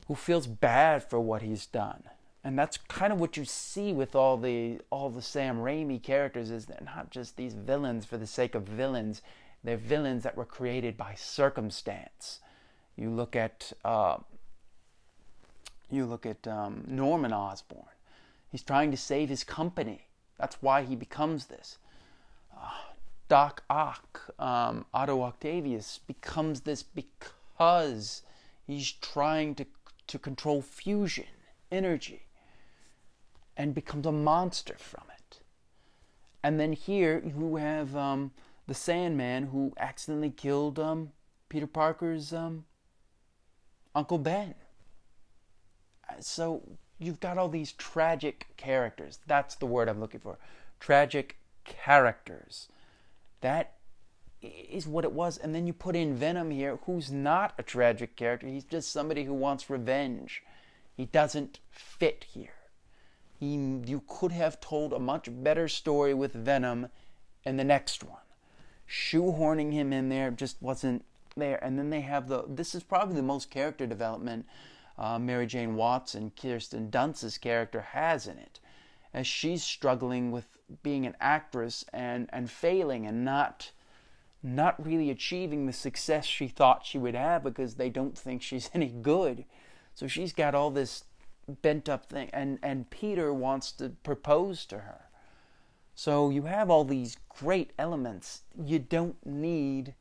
who 0.07 0.17
feels 0.17 0.49
bad 0.49 1.09
for 1.09 1.21
what 1.21 1.41
he's 1.41 1.67
done. 1.67 2.03
And 2.43 2.59
that's 2.59 2.77
kind 2.77 3.13
of 3.13 3.21
what 3.21 3.37
you 3.37 3.45
see 3.45 3.93
with 3.93 4.17
all 4.17 4.37
the 4.37 4.81
all 4.91 5.11
the 5.11 5.23
Sam 5.23 5.59
Raimi 5.59 6.03
characters 6.03 6.51
is 6.51 6.67
they're 6.67 6.83
not 6.85 7.11
just 7.11 7.37
these 7.37 7.55
villains 7.55 8.05
for 8.05 8.17
the 8.17 8.27
sake 8.27 8.55
of 8.55 8.65
villains. 8.65 9.23
They're 9.63 9.77
villains 9.77 10.23
that 10.23 10.37
were 10.37 10.47
created 10.47 10.97
by 10.97 11.15
circumstance. 11.15 12.41
You 12.97 13.11
look 13.11 13.37
at 13.37 13.73
uh, 13.85 14.19
you 15.91 16.07
look 16.07 16.27
at 16.27 16.47
um, 16.49 16.85
Norman 16.89 17.33
Osborn. 17.33 17.85
He's 18.51 18.63
trying 18.63 18.91
to 18.91 18.97
save 18.97 19.29
his 19.29 19.45
company. 19.45 20.09
That's 20.39 20.57
why 20.61 20.83
he 20.83 20.97
becomes 20.97 21.47
this. 21.47 21.79
Uh, 22.57 22.71
Doc 23.29 23.63
Ock, 23.71 24.35
um, 24.39 24.87
Otto 24.93 25.23
Octavius, 25.23 25.99
becomes 26.07 26.63
this 26.63 26.83
because 26.83 28.23
he's 28.67 28.93
trying 28.93 29.55
to 29.57 29.67
to 30.11 30.19
control 30.19 30.61
fusion, 30.61 31.27
energy, 31.71 32.27
and 33.57 33.75
becomes 33.75 34.07
a 34.07 34.13
monster 34.13 34.75
from 34.77 35.05
it. 35.17 35.39
And 36.43 36.59
then 36.59 36.73
here 36.73 37.23
you 37.25 37.57
have 37.57 37.95
um, 37.95 38.33
the 38.67 38.75
Sandman 38.75 39.47
who 39.47 39.73
accidentally 39.79 40.31
killed 40.31 40.81
um, 40.81 41.13
Peter 41.49 41.69
Parker's 41.69 42.33
um, 42.33 42.65
Uncle 43.95 44.19
Ben. 44.19 44.55
So 46.19 46.63
you've 46.99 47.21
got 47.21 47.39
all 47.39 47.49
these 47.49 47.73
tragic 47.73 48.49
characters. 48.57 49.21
That's 49.29 49.55
the 49.55 49.67
word 49.67 49.89
I'm 49.89 50.01
looking 50.01 50.21
for. 50.21 50.39
Tragic 50.81 51.37
characters. 51.71 52.69
That 53.41 53.75
is 54.43 54.87
what 54.87 55.05
it 55.05 55.13
was. 55.13 55.39
And 55.39 55.55
then 55.55 55.67
you 55.67 55.73
put 55.73 55.97
in 55.97 56.15
Venom 56.15 56.51
here, 56.51 56.79
who's 56.85 57.11
not 57.11 57.55
a 57.59 57.63
tragic 57.63 58.17
character. 58.17 58.47
He's 58.47 58.65
just 58.65 58.93
somebody 58.93 59.25
who 59.25 59.35
wants 59.35 59.71
revenge. 59.71 60.43
He 60.97 61.07
doesn't 61.07 61.61
fit 61.71 62.27
here. 62.33 62.55
He, 63.39 63.55
you 63.87 64.03
could 64.07 64.33
have 64.33 64.61
told 64.61 64.93
a 64.93 64.99
much 64.99 65.29
better 65.31 65.69
story 65.69 66.13
with 66.13 66.35
Venom 66.35 66.89
in 67.45 67.57
the 67.57 67.65
next 67.65 68.05
one. 68.05 68.21
Shoehorning 68.89 69.73
him 69.73 69.93
in 69.93 70.09
there 70.09 70.31
just 70.31 70.61
wasn't 70.61 71.05
there. 71.37 71.63
And 71.65 71.79
then 71.79 71.91
they 71.91 72.03
have 72.03 72.29
the. 72.29 72.45
This 72.49 72.75
is 72.75 72.83
probably 72.83 73.15
the 73.15 73.23
most 73.23 73.51
character 73.51 73.87
development 73.87 74.47
uh, 75.01 75.19
Mary 75.19 75.47
Jane 75.47 75.75
Watson, 75.75 76.31
Kirsten 76.31 76.91
Dunst's 76.91 77.39
character, 77.39 77.81
has 77.81 78.27
in 78.27 78.37
it, 78.37 78.61
as 79.15 79.27
she's 79.27 79.65
struggling 79.65 80.31
with 80.31 80.47
being 80.83 81.07
an 81.07 81.17
actress 81.21 81.85
and 81.93 82.29
and 82.33 82.51
failing 82.51 83.07
and 83.07 83.25
not 83.25 83.71
not 84.43 84.85
really 84.85 85.11
achieving 85.11 85.67
the 85.67 85.73
success 85.73 86.25
she 86.25 86.49
thought 86.49 86.87
she 86.87 86.99
would 86.99 87.15
have 87.15 87.45
because 87.45 87.75
they 87.75 87.91
don't 87.91 88.17
think 88.17 88.43
she's 88.43 88.71
any 88.75 88.89
good. 88.89 89.45
So 89.95 90.07
she's 90.07 90.33
got 90.33 90.55
all 90.55 90.71
this 90.71 91.05
bent 91.63 91.89
up 91.89 92.07
thing 92.07 92.31
and 92.33 92.59
and 92.63 92.91
Peter 92.91 93.33
wants 93.35 93.73
to 93.73 93.91
propose 94.03 94.65
to 94.67 94.79
her. 94.81 95.11
So 95.95 96.31
you 96.31 96.43
have 96.43 96.71
all 96.71 96.85
these 96.85 97.19
great 97.29 97.73
elements. 97.79 98.43
You 98.59 98.79
don't 98.79 99.25
need 99.27 99.95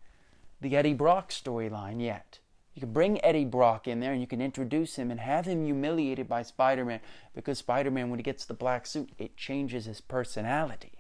the 0.61 0.75
Eddie 0.75 0.93
Brock 0.93 1.29
storyline 1.29 2.01
yet. 2.01 2.39
You 2.79 2.85
can 2.85 2.93
bring 2.93 3.23
Eddie 3.25 3.45
Brock 3.45 3.87
in 3.87 3.99
there 3.99 4.13
and 4.13 4.21
you 4.21 4.27
can 4.27 4.41
introduce 4.41 4.95
him 4.95 5.11
and 5.11 5.19
have 5.19 5.45
him 5.45 5.65
humiliated 5.65 6.27
by 6.27 6.43
Spider 6.43 6.85
Man 6.85 7.01
because 7.33 7.57
Spider 7.57 7.91
Man, 7.91 8.09
when 8.09 8.19
he 8.19 8.23
gets 8.23 8.45
the 8.45 8.53
black 8.53 8.85
suit, 8.85 9.09
it 9.17 9.37
changes 9.37 9.85
his 9.85 10.01
personality 10.01 10.93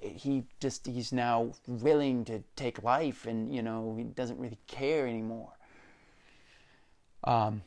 he 0.00 0.44
just 0.60 0.86
he's 0.86 1.12
now 1.12 1.50
willing 1.66 2.24
to 2.24 2.40
take 2.54 2.84
life 2.84 3.26
and 3.26 3.52
you 3.52 3.60
know 3.60 3.96
he 3.98 4.04
doesn't 4.04 4.38
really 4.38 4.60
care 4.68 5.08
anymore 5.08 5.58
um, 7.24 7.62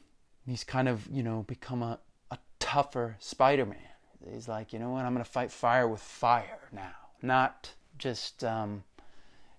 he's 0.46 0.64
kind 0.64 0.88
of, 0.88 1.08
you 1.12 1.24
know, 1.24 1.44
become 1.48 1.84
a, 1.84 2.00
a 2.30 2.38
tougher 2.60 3.18
Spider 3.20 3.66
Man. 3.66 3.78
He's 4.32 4.48
like, 4.48 4.72
you 4.74 4.80
know 4.80 4.92
what, 4.92 5.06
I'm 5.06 5.14
going 5.14 5.24
to 5.24 5.30
fight 5.30 5.52
fire 5.52 5.88
with 5.88 6.02
fire 6.02 6.60
now, 6.72 6.94
not 7.22 7.74
just 7.98 8.44
um, 8.44 8.84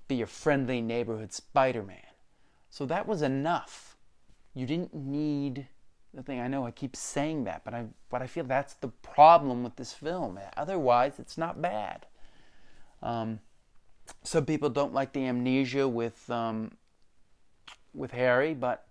be 0.08 0.16
your 0.16 0.26
friendly 0.26 0.80
neighborhood 0.80 1.32
Spider 1.32 1.82
Man. 1.82 1.98
So 2.72 2.86
that 2.86 3.06
was 3.06 3.20
enough. 3.20 3.98
You 4.54 4.64
didn't 4.64 4.94
need 4.94 5.68
the 6.14 6.22
thing. 6.22 6.40
I 6.40 6.48
know 6.48 6.64
I 6.64 6.70
keep 6.70 6.96
saying 6.96 7.44
that, 7.44 7.64
but 7.66 7.74
I 7.74 7.84
but 8.08 8.22
I 8.22 8.26
feel 8.26 8.44
that's 8.44 8.72
the 8.72 8.88
problem 8.88 9.62
with 9.62 9.76
this 9.76 9.92
film. 9.92 10.40
Otherwise, 10.56 11.18
it's 11.18 11.36
not 11.36 11.60
bad. 11.60 12.06
Um, 13.02 13.40
some 14.22 14.46
people 14.46 14.70
don't 14.70 14.94
like 14.94 15.12
the 15.12 15.26
amnesia 15.26 15.86
with 15.86 16.30
um, 16.30 16.72
with 17.92 18.12
Harry, 18.12 18.54
but 18.54 18.86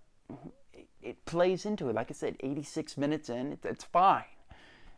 it, 1.01 1.25
plays 1.25 1.65
into 1.65 1.89
it. 1.89 1.95
Like 1.95 2.11
I 2.11 2.13
said, 2.13 2.35
86 2.41 2.97
minutes 2.97 3.29
in, 3.29 3.53
it, 3.53 3.65
it's 3.65 3.83
fine. 3.83 4.25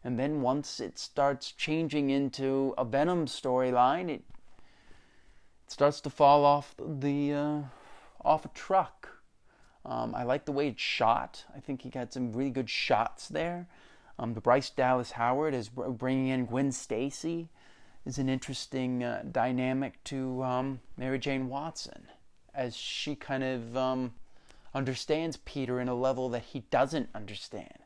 And 0.03 0.19
then 0.19 0.41
once 0.41 0.81
it 0.81 0.99
starts 0.99 1.53
changing 1.53 2.09
into 2.09 2.73
a 2.77 2.83
Venom 2.83 3.27
storyline, 3.27 4.09
it, 4.09 4.23
it 5.63 5.71
starts 5.71 6.01
to 6.01 6.09
fall 6.09 6.43
off 6.43 6.75
the 6.77 7.33
uh, 7.33 7.61
off 8.23 8.45
a 8.45 8.49
truck. 8.49 9.09
Um, 9.85 10.15
I 10.15 10.23
like 10.23 10.45
the 10.45 10.51
way 10.51 10.67
it's 10.69 10.81
shot. 10.81 11.45
I 11.55 11.59
think 11.59 11.81
he 11.81 11.89
got 11.89 12.13
some 12.13 12.31
really 12.31 12.49
good 12.51 12.69
shots 12.69 13.27
there. 13.27 13.67
Um, 14.17 14.33
the 14.33 14.41
Bryce 14.41 14.69
Dallas 14.69 15.11
Howard 15.11 15.53
is 15.53 15.69
bringing 15.69 16.27
in 16.27 16.45
Gwen 16.45 16.71
Stacy 16.71 17.49
is 18.05 18.17
an 18.17 18.29
interesting 18.29 19.03
uh, 19.03 19.23
dynamic 19.31 20.03
to 20.05 20.43
um, 20.43 20.79
Mary 20.97 21.19
Jane 21.19 21.49
Watson 21.49 22.07
as 22.53 22.75
she 22.75 23.15
kind 23.15 23.43
of 23.43 23.75
um, 23.75 24.13
understands 24.73 25.37
Peter 25.37 25.79
in 25.79 25.87
a 25.87 25.95
level 25.95 26.29
that 26.29 26.43
he 26.43 26.61
doesn't 26.69 27.09
understand. 27.15 27.79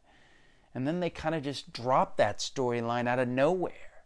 And 0.73 0.87
then 0.87 0.99
they 0.99 1.09
kind 1.09 1.35
of 1.35 1.43
just 1.43 1.71
drop 1.71 2.17
that 2.17 2.39
storyline 2.39 3.07
out 3.07 3.19
of 3.19 3.27
nowhere. 3.27 3.96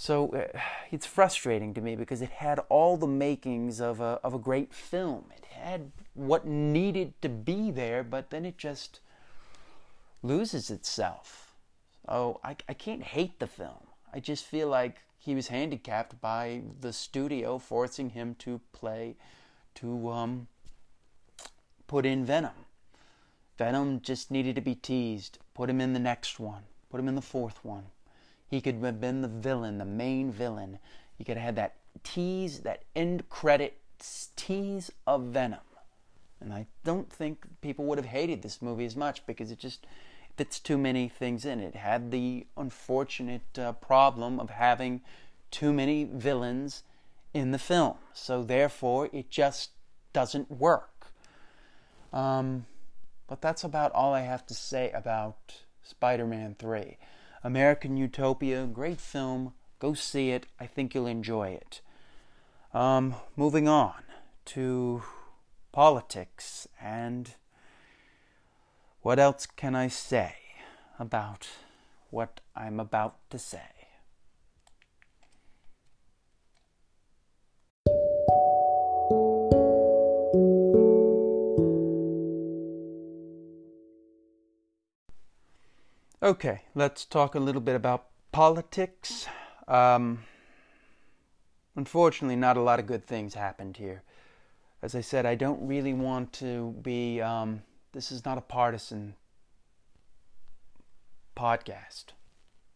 So 0.00 0.28
uh, 0.28 0.58
it's 0.90 1.04
frustrating 1.04 1.74
to 1.74 1.82
me 1.82 1.94
because 1.94 2.22
it 2.22 2.30
had 2.30 2.58
all 2.70 2.96
the 2.96 3.06
makings 3.06 3.82
of 3.82 4.00
a, 4.00 4.18
of 4.24 4.32
a 4.32 4.38
great 4.38 4.72
film. 4.72 5.26
It 5.36 5.44
had 5.44 5.92
what 6.14 6.46
needed 6.46 7.20
to 7.20 7.28
be 7.28 7.70
there, 7.70 8.02
but 8.02 8.30
then 8.30 8.46
it 8.46 8.56
just 8.56 9.00
loses 10.22 10.70
itself. 10.70 11.54
Oh, 12.08 12.40
I, 12.42 12.56
I 12.66 12.72
can't 12.72 13.02
hate 13.02 13.40
the 13.40 13.46
film. 13.46 13.88
I 14.10 14.20
just 14.20 14.46
feel 14.46 14.68
like 14.68 15.02
he 15.18 15.34
was 15.34 15.48
handicapped 15.48 16.18
by 16.18 16.62
the 16.80 16.94
studio 16.94 17.58
forcing 17.58 18.08
him 18.08 18.36
to 18.36 18.62
play, 18.72 19.16
to 19.74 20.08
um, 20.08 20.46
put 21.86 22.06
in 22.06 22.24
Venom. 22.24 22.64
Venom 23.58 24.00
just 24.00 24.30
needed 24.30 24.54
to 24.54 24.62
be 24.62 24.76
teased. 24.76 25.40
Put 25.52 25.68
him 25.68 25.78
in 25.78 25.92
the 25.92 25.98
next 25.98 26.40
one. 26.40 26.62
Put 26.88 27.00
him 27.00 27.08
in 27.08 27.16
the 27.16 27.20
fourth 27.20 27.62
one. 27.62 27.84
He 28.50 28.60
could 28.60 28.82
have 28.82 29.00
been 29.00 29.22
the 29.22 29.28
villain, 29.28 29.78
the 29.78 29.84
main 29.84 30.32
villain. 30.32 30.80
You 31.18 31.24
could 31.24 31.36
have 31.36 31.44
had 31.44 31.56
that 31.56 31.76
tease, 32.02 32.60
that 32.60 32.82
end 32.96 33.28
credit 33.28 33.78
tease 34.34 34.90
of 35.06 35.24
Venom. 35.24 35.60
And 36.40 36.52
I 36.52 36.66
don't 36.84 37.10
think 37.12 37.44
people 37.60 37.84
would 37.84 37.98
have 37.98 38.06
hated 38.06 38.42
this 38.42 38.60
movie 38.60 38.86
as 38.86 38.96
much 38.96 39.24
because 39.26 39.50
it 39.50 39.58
just 39.58 39.86
fits 40.36 40.58
too 40.58 40.78
many 40.78 41.08
things 41.08 41.44
in. 41.44 41.60
It 41.60 41.76
had 41.76 42.10
the 42.10 42.46
unfortunate 42.56 43.58
uh, 43.58 43.72
problem 43.72 44.40
of 44.40 44.50
having 44.50 45.02
too 45.50 45.72
many 45.72 46.04
villains 46.04 46.82
in 47.34 47.50
the 47.50 47.58
film. 47.58 47.96
So 48.14 48.42
therefore, 48.42 49.10
it 49.12 49.30
just 49.30 49.70
doesn't 50.12 50.50
work. 50.50 51.12
Um, 52.12 52.66
but 53.28 53.40
that's 53.40 53.62
about 53.62 53.92
all 53.92 54.12
I 54.14 54.22
have 54.22 54.46
to 54.46 54.54
say 54.54 54.90
about 54.90 55.36
Spider 55.82 56.26
Man 56.26 56.56
3. 56.58 56.96
American 57.42 57.96
Utopia, 57.96 58.66
great 58.66 59.00
film. 59.00 59.52
Go 59.78 59.94
see 59.94 60.30
it. 60.30 60.46
I 60.58 60.66
think 60.66 60.94
you'll 60.94 61.06
enjoy 61.06 61.50
it. 61.50 61.80
Um, 62.74 63.14
moving 63.36 63.66
on 63.66 64.02
to 64.46 65.02
politics 65.72 66.68
and 66.80 67.34
what 69.02 69.18
else 69.18 69.46
can 69.46 69.74
I 69.74 69.88
say 69.88 70.34
about 70.98 71.48
what 72.10 72.40
I'm 72.54 72.78
about 72.78 73.16
to 73.30 73.38
say? 73.38 73.79
Okay, 86.30 86.60
let's 86.76 87.04
talk 87.04 87.34
a 87.34 87.40
little 87.40 87.60
bit 87.60 87.74
about 87.74 88.06
politics. 88.30 89.26
Um, 89.66 90.22
unfortunately, 91.74 92.36
not 92.36 92.56
a 92.56 92.60
lot 92.60 92.78
of 92.78 92.86
good 92.86 93.04
things 93.04 93.34
happened 93.34 93.78
here. 93.78 94.04
As 94.80 94.94
I 94.94 95.00
said, 95.00 95.26
I 95.26 95.34
don't 95.34 95.66
really 95.66 95.92
want 95.92 96.32
to 96.34 96.76
be 96.82 97.20
um, 97.20 97.62
this 97.90 98.12
is 98.12 98.24
not 98.24 98.38
a 98.38 98.42
partisan 98.42 99.16
podcast. 101.36 102.12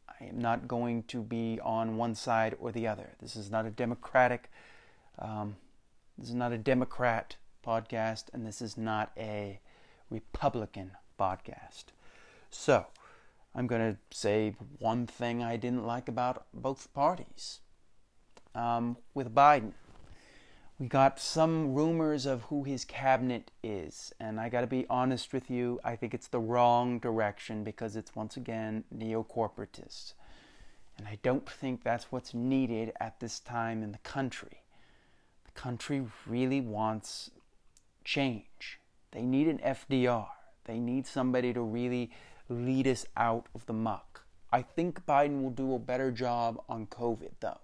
I 0.08 0.24
am 0.24 0.40
not 0.40 0.66
going 0.66 1.04
to 1.04 1.22
be 1.22 1.60
on 1.62 1.96
one 1.96 2.16
side 2.16 2.56
or 2.58 2.72
the 2.72 2.88
other. 2.88 3.12
This 3.20 3.36
is 3.36 3.52
not 3.52 3.66
a 3.66 3.70
democratic. 3.70 4.50
Um, 5.20 5.54
this 6.18 6.28
is 6.28 6.34
not 6.34 6.50
a 6.50 6.58
Democrat 6.58 7.36
podcast, 7.64 8.24
and 8.32 8.44
this 8.44 8.60
is 8.60 8.76
not 8.76 9.12
a 9.16 9.60
Republican 10.10 10.90
podcast. 11.20 11.84
So, 12.50 12.86
I'm 13.54 13.66
going 13.66 13.92
to 13.92 13.98
say 14.10 14.56
one 14.78 15.06
thing 15.06 15.42
I 15.42 15.56
didn't 15.56 15.86
like 15.86 16.08
about 16.08 16.46
both 16.52 16.92
parties. 16.92 17.60
Um, 18.54 18.96
with 19.14 19.34
Biden, 19.34 19.72
we 20.78 20.88
got 20.88 21.20
some 21.20 21.72
rumors 21.72 22.26
of 22.26 22.42
who 22.42 22.64
his 22.64 22.84
cabinet 22.84 23.52
is, 23.62 24.12
and 24.18 24.40
I 24.40 24.48
got 24.48 24.62
to 24.62 24.66
be 24.66 24.86
honest 24.90 25.32
with 25.32 25.50
you, 25.50 25.78
I 25.84 25.94
think 25.94 26.14
it's 26.14 26.26
the 26.26 26.40
wrong 26.40 26.98
direction 26.98 27.62
because 27.62 27.94
it's 27.94 28.16
once 28.16 28.36
again 28.36 28.84
neo-corporatist. 28.90 30.14
And 30.98 31.06
I 31.06 31.18
don't 31.22 31.48
think 31.48 31.82
that's 31.82 32.10
what's 32.10 32.34
needed 32.34 32.92
at 33.00 33.20
this 33.20 33.38
time 33.38 33.82
in 33.82 33.92
the 33.92 33.98
country. 33.98 34.62
The 35.44 35.60
country 35.60 36.04
really 36.26 36.60
wants 36.60 37.30
change. 38.04 38.80
They 39.12 39.22
need 39.22 39.48
an 39.48 39.58
FDR. 39.58 40.26
They 40.64 40.78
need 40.78 41.06
somebody 41.06 41.52
to 41.52 41.60
really 41.60 42.10
lead 42.48 42.86
us 42.86 43.06
out 43.16 43.46
of 43.54 43.66
the 43.66 43.72
muck. 43.72 44.24
I 44.52 44.62
think 44.62 45.04
Biden 45.06 45.42
will 45.42 45.50
do 45.50 45.74
a 45.74 45.78
better 45.78 46.10
job 46.10 46.62
on 46.68 46.86
COVID 46.86 47.32
though. 47.40 47.60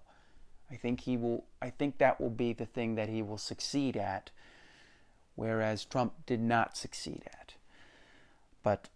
I 0.69 0.75
think 0.75 1.01
he 1.01 1.17
will 1.17 1.45
I 1.61 1.69
think 1.69 1.97
that 1.97 2.19
will 2.19 2.29
be 2.29 2.53
the 2.53 2.65
thing 2.65 2.95
that 2.95 3.09
he 3.09 3.21
will 3.21 3.37
succeed 3.37 3.95
at 3.97 4.31
whereas 5.35 5.85
Trump 5.85 6.13
did 6.25 6.41
not 6.41 6.77
succeed 6.77 7.23
at. 7.25 7.53
But 8.63 8.89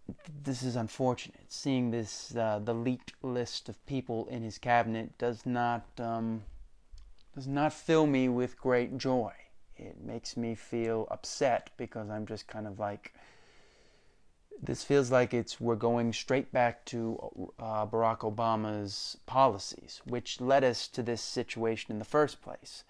this 0.44 0.62
is 0.62 0.76
unfortunate. 0.76 1.46
Seeing 1.48 1.90
this 1.90 2.34
uh, 2.36 2.60
the 2.62 2.74
leaked 2.74 3.12
list 3.22 3.68
of 3.68 3.84
people 3.86 4.26
in 4.30 4.42
his 4.42 4.58
cabinet 4.58 5.18
does 5.18 5.44
not 5.44 5.84
um, 5.98 6.44
does 7.34 7.48
not 7.48 7.72
fill 7.72 8.06
me 8.06 8.28
with 8.28 8.60
great 8.60 8.96
joy. 8.96 9.32
It 9.76 10.00
makes 10.00 10.36
me 10.36 10.54
feel 10.54 11.06
upset 11.10 11.70
because 11.76 12.08
I'm 12.08 12.26
just 12.26 12.46
kind 12.46 12.66
of 12.66 12.78
like 12.78 13.12
this 14.62 14.82
feels 14.82 15.10
like 15.10 15.34
it's 15.34 15.60
we're 15.60 15.76
going 15.76 16.12
straight 16.12 16.52
back 16.52 16.84
to 16.86 17.52
uh, 17.58 17.86
Barack 17.86 18.20
Obama's 18.20 19.16
policies, 19.26 20.00
which 20.04 20.40
led 20.40 20.64
us 20.64 20.88
to 20.88 21.02
this 21.02 21.22
situation 21.22 21.92
in 21.92 21.98
the 21.98 22.04
first 22.04 22.40
place. 22.40 22.84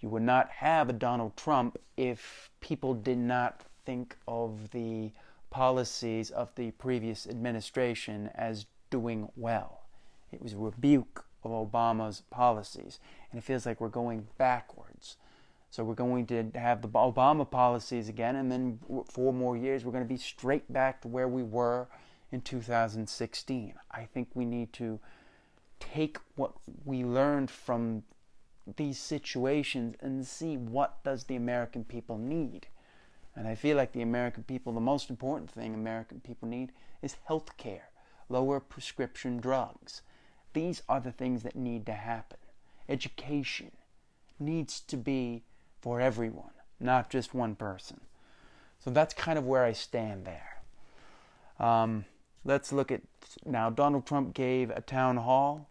You 0.00 0.08
would 0.10 0.22
not 0.22 0.50
have 0.50 0.88
a 0.88 0.92
Donald 0.92 1.36
Trump 1.36 1.78
if 1.96 2.50
people 2.60 2.94
did 2.94 3.18
not 3.18 3.62
think 3.84 4.16
of 4.26 4.70
the 4.70 5.10
policies 5.50 6.30
of 6.30 6.54
the 6.54 6.70
previous 6.72 7.26
administration 7.26 8.30
as 8.34 8.66
doing 8.90 9.28
well. 9.36 9.82
It 10.30 10.42
was 10.42 10.52
a 10.52 10.58
rebuke 10.58 11.24
of 11.42 11.50
Obama's 11.50 12.22
policies, 12.30 12.98
and 13.30 13.38
it 13.38 13.44
feels 13.44 13.66
like 13.66 13.80
we're 13.80 13.88
going 13.88 14.28
backwards. 14.36 15.16
So 15.70 15.84
we're 15.84 15.94
going 15.94 16.26
to 16.26 16.50
have 16.54 16.80
the 16.80 16.88
Obama 16.88 17.48
policies 17.48 18.08
again, 18.08 18.36
and 18.36 18.50
then 18.50 18.78
four 19.10 19.32
more 19.32 19.56
years, 19.56 19.84
we're 19.84 19.92
going 19.92 20.04
to 20.04 20.08
be 20.08 20.16
straight 20.16 20.72
back 20.72 21.02
to 21.02 21.08
where 21.08 21.28
we 21.28 21.42
were 21.42 21.88
in 22.32 22.40
2016. 22.40 23.74
I 23.90 24.04
think 24.04 24.28
we 24.34 24.44
need 24.44 24.72
to 24.74 24.98
take 25.78 26.18
what 26.36 26.52
we 26.84 27.04
learned 27.04 27.50
from 27.50 28.02
these 28.76 28.98
situations 28.98 29.94
and 30.00 30.26
see 30.26 30.56
what 30.56 31.02
does 31.04 31.24
the 31.24 31.36
American 31.36 31.84
people 31.84 32.18
need. 32.18 32.66
And 33.34 33.46
I 33.46 33.54
feel 33.54 33.76
like 33.76 33.92
the 33.92 34.02
American 34.02 34.42
people, 34.42 34.72
the 34.72 34.80
most 34.80 35.10
important 35.10 35.50
thing 35.50 35.74
American 35.74 36.20
people 36.20 36.48
need 36.48 36.72
is 37.02 37.16
health 37.26 37.56
care, 37.56 37.90
lower 38.28 38.58
prescription 38.58 39.38
drugs. 39.38 40.02
These 40.54 40.82
are 40.88 41.00
the 41.00 41.12
things 41.12 41.42
that 41.44 41.54
need 41.54 41.86
to 41.86 41.92
happen. 41.92 42.38
Education 42.88 43.70
needs 44.40 44.80
to 44.80 44.96
be 44.96 45.44
for 45.80 46.00
everyone, 46.00 46.50
not 46.80 47.10
just 47.10 47.34
one 47.34 47.54
person. 47.54 48.00
So 48.78 48.90
that's 48.90 49.14
kind 49.14 49.38
of 49.38 49.46
where 49.46 49.64
I 49.64 49.72
stand 49.72 50.24
there. 50.24 50.62
Um, 51.58 52.04
let's 52.44 52.72
look 52.72 52.90
at 52.90 53.02
now. 53.44 53.70
Donald 53.70 54.06
Trump 54.06 54.34
gave 54.34 54.70
a 54.70 54.80
town 54.80 55.16
hall. 55.18 55.68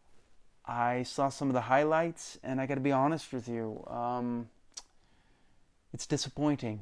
I 0.65 1.03
saw 1.03 1.29
some 1.29 1.47
of 1.47 1.53
the 1.53 1.61
highlights, 1.61 2.37
and 2.43 2.59
I 2.59 2.65
got 2.65 2.75
to 2.75 2.81
be 2.81 2.91
honest 2.91 3.31
with 3.31 3.47
you. 3.47 3.85
Um, 3.87 4.49
it's 5.93 6.05
disappointing. 6.05 6.81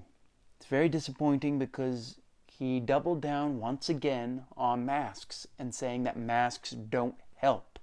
It's 0.57 0.65
very 0.65 0.89
disappointing 0.89 1.59
because 1.59 2.19
he 2.47 2.79
doubled 2.79 3.21
down 3.21 3.59
once 3.59 3.89
again 3.89 4.45
on 4.57 4.85
masks 4.85 5.45
and 5.59 5.75
saying 5.75 6.03
that 6.03 6.17
masks 6.17 6.71
don't 6.71 7.15
help. 7.35 7.74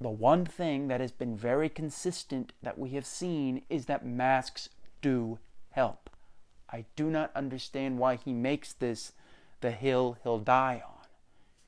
The 0.00 0.10
one 0.10 0.44
thing 0.44 0.88
that 0.88 1.00
has 1.00 1.10
been 1.10 1.36
very 1.36 1.68
consistent 1.68 2.52
that 2.62 2.78
we 2.78 2.90
have 2.90 3.06
seen 3.06 3.62
is 3.68 3.86
that 3.86 4.06
masks 4.06 4.68
do 5.02 5.38
help. 5.70 6.10
I 6.70 6.84
do 6.96 7.10
not 7.10 7.34
understand 7.34 7.98
why 7.98 8.16
he 8.16 8.32
makes 8.32 8.72
this 8.72 9.12
the 9.60 9.70
hill 9.72 10.18
he'll 10.22 10.38
die 10.38 10.82
on. 10.86 11.06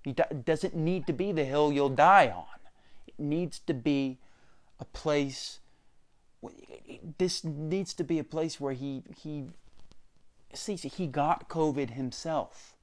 He 0.05 0.13
do- 0.13 0.43
doesn't 0.45 0.75
need 0.75 1.07
to 1.07 1.13
be 1.13 1.33
the 1.33 1.45
hill 1.45 1.73
you'll 1.73 1.89
die 1.89 2.29
on. 2.29 2.47
It 3.07 3.19
needs 3.19 3.59
to 3.61 3.75
be 3.75 4.19
a 4.79 4.85
place. 4.85 5.61
This 7.19 7.45
needs 7.45 7.93
to 7.95 8.05
be 8.05 8.19
a 8.19 8.25
place 8.25 8.61
where 8.61 8.73
he 8.73 9.03
he 9.17 9.49
sees 10.55 10.83
he 10.83 11.07
got 11.07 11.49
COVID 11.49 11.91
himself, 11.91 12.77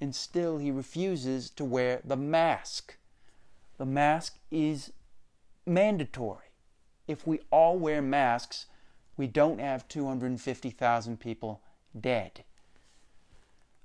and 0.00 0.14
still 0.14 0.58
he 0.58 0.70
refuses 0.70 1.50
to 1.50 1.64
wear 1.64 2.00
the 2.04 2.16
mask. 2.16 2.96
The 3.78 3.86
mask 3.86 4.38
is 4.50 4.92
mandatory. 5.66 6.46
If 7.08 7.26
we 7.26 7.40
all 7.50 7.78
wear 7.78 8.00
masks, 8.00 8.66
we 9.16 9.26
don't 9.26 9.60
have 9.60 9.88
250,000 9.88 11.20
people 11.20 11.60
dead. 11.98 12.44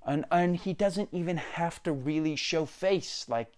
And, 0.05 0.25
and 0.31 0.55
he 0.55 0.73
doesn't 0.73 1.09
even 1.11 1.37
have 1.37 1.83
to 1.83 1.91
really 1.91 2.35
show 2.35 2.65
face. 2.65 3.25
Like, 3.27 3.51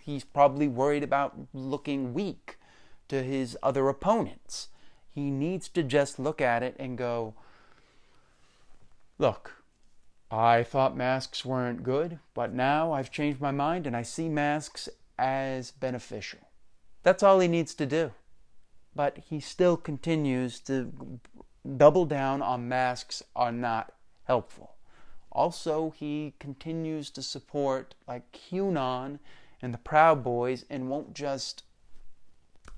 he's 0.00 0.24
probably 0.24 0.68
worried 0.68 1.04
about 1.04 1.36
looking 1.52 2.12
weak 2.14 2.58
to 3.08 3.22
his 3.22 3.56
other 3.62 3.88
opponents. 3.88 4.68
He 5.10 5.30
needs 5.30 5.68
to 5.70 5.82
just 5.82 6.18
look 6.18 6.40
at 6.40 6.62
it 6.62 6.76
and 6.78 6.98
go, 6.98 7.34
Look, 9.18 9.62
I 10.30 10.62
thought 10.62 10.96
masks 10.96 11.44
weren't 11.44 11.82
good, 11.82 12.18
but 12.34 12.52
now 12.52 12.92
I've 12.92 13.10
changed 13.10 13.40
my 13.40 13.50
mind 13.50 13.86
and 13.86 13.96
I 13.96 14.02
see 14.02 14.28
masks 14.28 14.88
as 15.18 15.70
beneficial. 15.70 16.40
That's 17.02 17.22
all 17.22 17.40
he 17.40 17.48
needs 17.48 17.74
to 17.74 17.86
do. 17.86 18.12
But 18.94 19.18
he 19.28 19.40
still 19.40 19.76
continues 19.76 20.60
to 20.60 21.20
double 21.76 22.06
down 22.06 22.42
on 22.42 22.68
masks 22.68 23.22
are 23.36 23.52
not 23.52 23.92
helpful. 24.24 24.74
Also, 25.30 25.94
he 25.96 26.34
continues 26.38 27.10
to 27.10 27.22
support 27.22 27.94
like 28.06 28.32
QAnon 28.32 29.18
and 29.60 29.74
the 29.74 29.78
Proud 29.78 30.24
Boys 30.24 30.64
and 30.70 30.88
won't 30.88 31.14
just 31.14 31.62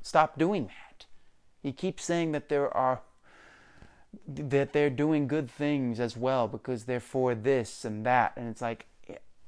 stop 0.03 0.39
doing 0.39 0.67
that. 0.67 1.07
He 1.63 1.73
keeps 1.73 2.05
saying 2.05 2.33
that 2.33 2.49
there 2.49 2.75
are 2.77 3.03
that 4.27 4.73
they're 4.73 4.91
doing 4.91 5.29
good 5.29 5.49
things 5.49 6.01
as 6.01 6.17
well 6.17 6.49
because 6.49 6.85
they're 6.85 6.99
for 6.99 7.33
this 7.35 7.85
and 7.85 8.05
that 8.05 8.33
and 8.37 8.49
it's 8.49 8.61
like 8.61 8.87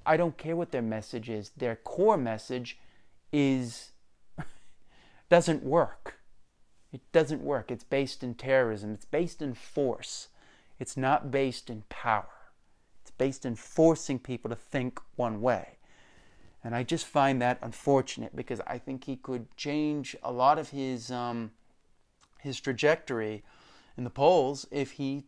I 0.05 0.17
don't 0.17 0.37
care 0.37 0.57
what 0.57 0.73
their 0.73 0.83
message 0.83 1.29
is. 1.29 1.51
Their 1.57 1.77
core 1.77 2.17
message 2.17 2.79
is 3.33 3.93
doesn't 5.29 5.63
work. 5.63 6.19
It 6.93 7.01
doesn't 7.13 7.43
work. 7.43 7.71
It's 7.71 7.85
based 7.85 8.23
in 8.23 8.35
terrorism. 8.35 8.93
It's 8.93 9.07
based 9.07 9.41
in 9.41 9.55
force. 9.55 10.29
It's 10.79 10.97
not 10.97 11.31
based 11.31 11.71
in 11.71 11.85
power. 11.89 12.29
It's 13.01 13.13
based 13.13 13.47
in 13.47 13.57
forcing 13.57 14.19
people 14.19 14.51
to 14.51 14.57
think 14.57 15.01
one 15.17 15.41
way. 15.41 15.79
And 16.65 16.75
I 16.75 16.83
just 16.83 17.07
find 17.07 17.41
that 17.43 17.59
unfortunate 17.63 18.37
because 18.37 18.61
I 18.67 18.79
think 18.79 19.05
he 19.05 19.17
could 19.17 19.57
change 19.57 20.15
a 20.23 20.31
lot 20.31 20.59
of 20.59 20.71
his 20.71 21.11
um, 21.11 21.53
his 22.39 22.61
trajectory 22.61 23.43
in 23.97 24.05
the 24.05 24.11
polls 24.11 24.67
if 24.71 24.93
he 24.93 25.25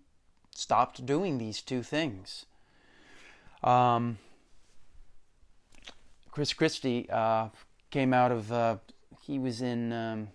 stopped 0.54 1.04
doing 1.04 1.38
these 1.38 1.60
two 1.60 1.82
things. 1.82 2.46
Um, 3.62 4.18
Chris 6.34 6.52
Christie 6.52 7.08
uh, 7.10 7.48
came 7.92 8.12
out 8.12 8.32
of 8.32 8.50
uh, 8.50 8.78
he 9.24 9.38
was 9.38 9.62
in 9.62 9.92
um, 9.92 10.28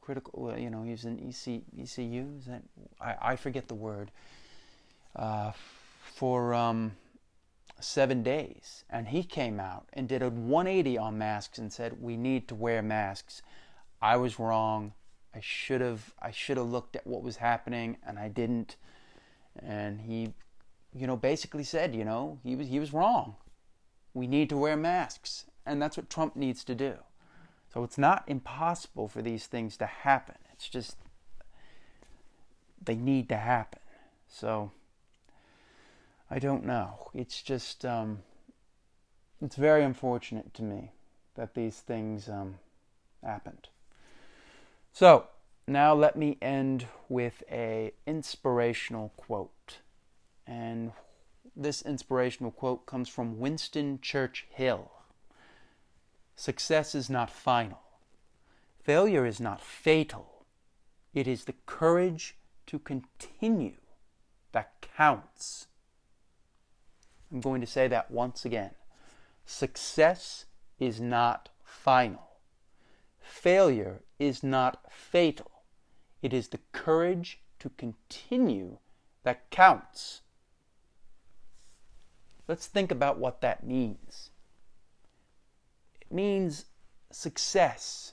critical, 0.00 0.54
you 0.56 0.70
know, 0.70 0.84
he 0.84 0.92
was 0.92 1.04
in 1.04 1.18
EC, 1.18 1.62
ECU. 1.76 2.28
Is 2.38 2.44
that 2.44 2.62
I, 3.00 3.32
I 3.32 3.36
forget 3.36 3.66
the 3.66 3.74
word 3.74 4.12
uh, 5.16 5.50
for 6.14 6.54
um, 6.54 6.92
seven 7.80 8.22
days, 8.22 8.84
and 8.88 9.08
he 9.08 9.24
came 9.24 9.58
out 9.58 9.88
and 9.92 10.08
did 10.08 10.22
a 10.22 10.30
180 10.30 10.96
on 10.96 11.18
masks 11.18 11.58
and 11.58 11.72
said 11.72 12.00
we 12.00 12.16
need 12.16 12.46
to 12.46 12.54
wear 12.54 12.82
masks. 12.82 13.42
I 14.00 14.16
was 14.16 14.38
wrong. 14.38 14.92
I 15.34 15.40
should 15.40 15.80
have 15.80 16.14
I 16.22 16.30
should 16.30 16.56
have 16.56 16.68
looked 16.68 16.94
at 16.94 17.04
what 17.04 17.24
was 17.24 17.38
happening 17.38 17.96
and 18.06 18.16
I 18.16 18.28
didn't. 18.28 18.76
And 19.58 20.02
he, 20.02 20.34
you 20.94 21.08
know, 21.08 21.16
basically 21.16 21.64
said, 21.64 21.96
you 21.96 22.04
know, 22.04 22.38
he 22.44 22.54
was 22.54 22.68
he 22.68 22.78
was 22.78 22.92
wrong. 22.92 23.34
We 24.16 24.26
need 24.26 24.48
to 24.48 24.56
wear 24.56 24.78
masks, 24.78 25.44
and 25.66 25.80
that's 25.80 25.98
what 25.98 26.08
Trump 26.08 26.36
needs 26.36 26.64
to 26.64 26.74
do. 26.74 26.94
So 27.74 27.84
it's 27.84 27.98
not 27.98 28.24
impossible 28.26 29.08
for 29.08 29.20
these 29.20 29.44
things 29.46 29.76
to 29.76 29.84
happen. 29.84 30.36
It's 30.54 30.70
just 30.70 30.96
they 32.82 32.94
need 32.94 33.28
to 33.28 33.36
happen. 33.36 33.82
So 34.26 34.70
I 36.30 36.38
don't 36.38 36.64
know. 36.64 37.10
It's 37.12 37.42
just 37.42 37.84
um, 37.84 38.20
it's 39.42 39.56
very 39.56 39.84
unfortunate 39.84 40.54
to 40.54 40.62
me 40.62 40.92
that 41.34 41.54
these 41.54 41.80
things 41.80 42.26
um, 42.26 42.54
happened. 43.22 43.68
So 44.94 45.26
now 45.68 45.92
let 45.92 46.16
me 46.16 46.38
end 46.40 46.86
with 47.10 47.42
a 47.50 47.92
inspirational 48.06 49.12
quote, 49.18 49.80
and 50.46 50.92
this 51.56 51.80
inspirational 51.82 52.52
quote 52.52 52.84
comes 52.84 53.08
from 53.08 53.38
Winston 53.38 53.98
Churchill. 54.02 54.90
Success 56.36 56.94
is 56.94 57.08
not 57.08 57.30
final. 57.30 57.80
Failure 58.82 59.24
is 59.24 59.40
not 59.40 59.60
fatal. 59.60 60.44
It 61.14 61.26
is 61.26 61.46
the 61.46 61.54
courage 61.64 62.36
to 62.66 62.78
continue 62.78 63.76
that 64.52 64.86
counts. 64.96 65.66
I'm 67.32 67.40
going 67.40 67.62
to 67.62 67.66
say 67.66 67.88
that 67.88 68.10
once 68.10 68.44
again. 68.44 68.72
Success 69.46 70.44
is 70.78 71.00
not 71.00 71.48
final. 71.64 72.28
Failure 73.18 74.02
is 74.18 74.42
not 74.42 74.92
fatal. 74.92 75.50
It 76.20 76.32
is 76.32 76.48
the 76.48 76.60
courage 76.72 77.40
to 77.60 77.70
continue 77.70 78.78
that 79.24 79.50
counts. 79.50 80.20
Let's 82.48 82.66
think 82.66 82.90
about 82.90 83.18
what 83.18 83.40
that 83.40 83.66
means 83.66 84.30
it 86.00 86.14
means 86.14 86.66
success, 87.10 88.12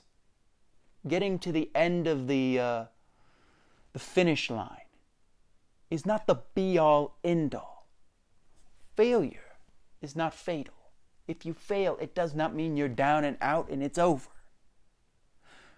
getting 1.06 1.38
to 1.40 1.52
the 1.52 1.70
end 1.74 2.06
of 2.06 2.26
the 2.26 2.58
uh, 2.58 2.84
the 3.92 3.98
finish 3.98 4.50
line 4.50 4.88
is 5.90 6.04
not 6.04 6.26
the 6.26 6.40
be 6.54 6.76
all 6.78 7.18
end 7.22 7.54
all. 7.54 7.86
Failure 8.96 9.58
is 10.02 10.16
not 10.16 10.34
fatal. 10.34 10.74
If 11.28 11.46
you 11.46 11.54
fail, 11.54 11.96
it 12.00 12.14
does 12.14 12.34
not 12.34 12.54
mean 12.54 12.76
you're 12.76 12.88
down 12.88 13.24
and 13.24 13.36
out 13.40 13.70
and 13.70 13.82
it's 13.82 13.98
over. 13.98 14.28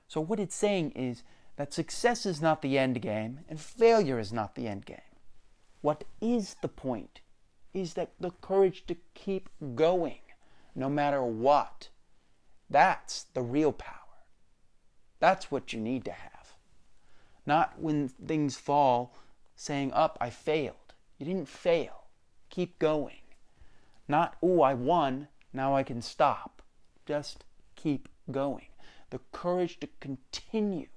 So, 0.08 0.20
what 0.20 0.40
it's 0.40 0.56
saying 0.56 0.92
is 0.92 1.22
that 1.56 1.72
success 1.72 2.26
is 2.26 2.40
not 2.40 2.62
the 2.62 2.78
end 2.78 3.02
game 3.02 3.40
and 3.48 3.60
failure 3.60 4.18
is 4.18 4.32
not 4.32 4.54
the 4.54 4.66
end 4.66 4.86
game. 4.86 5.00
What 5.82 6.04
is 6.20 6.56
the 6.62 6.68
point 6.68 7.20
is 7.76 7.92
that 7.92 8.12
the 8.18 8.30
courage 8.40 8.86
to 8.86 8.96
keep 9.12 9.50
going 9.74 10.20
no 10.74 10.88
matter 10.88 11.22
what. 11.22 11.90
That's 12.70 13.24
the 13.34 13.42
real 13.42 13.70
power. 13.70 13.92
That's 15.20 15.50
what 15.50 15.74
you 15.74 15.80
need 15.80 16.06
to 16.06 16.12
have. 16.12 16.54
Not 17.44 17.78
when 17.78 18.08
things 18.08 18.56
fall 18.56 19.14
saying, 19.54 19.92
Up, 19.92 20.16
I 20.22 20.30
failed. 20.30 20.94
You 21.18 21.26
didn't 21.26 21.48
fail. 21.48 22.04
Keep 22.48 22.78
going. 22.78 23.20
Not, 24.08 24.36
Oh, 24.42 24.62
I 24.62 24.72
won. 24.72 25.28
Now 25.52 25.76
I 25.76 25.82
can 25.82 26.00
stop. 26.00 26.62
Just 27.04 27.44
keep 27.74 28.08
going. 28.30 28.68
The 29.10 29.20
courage 29.32 29.80
to 29.80 29.88
continue 30.00 30.88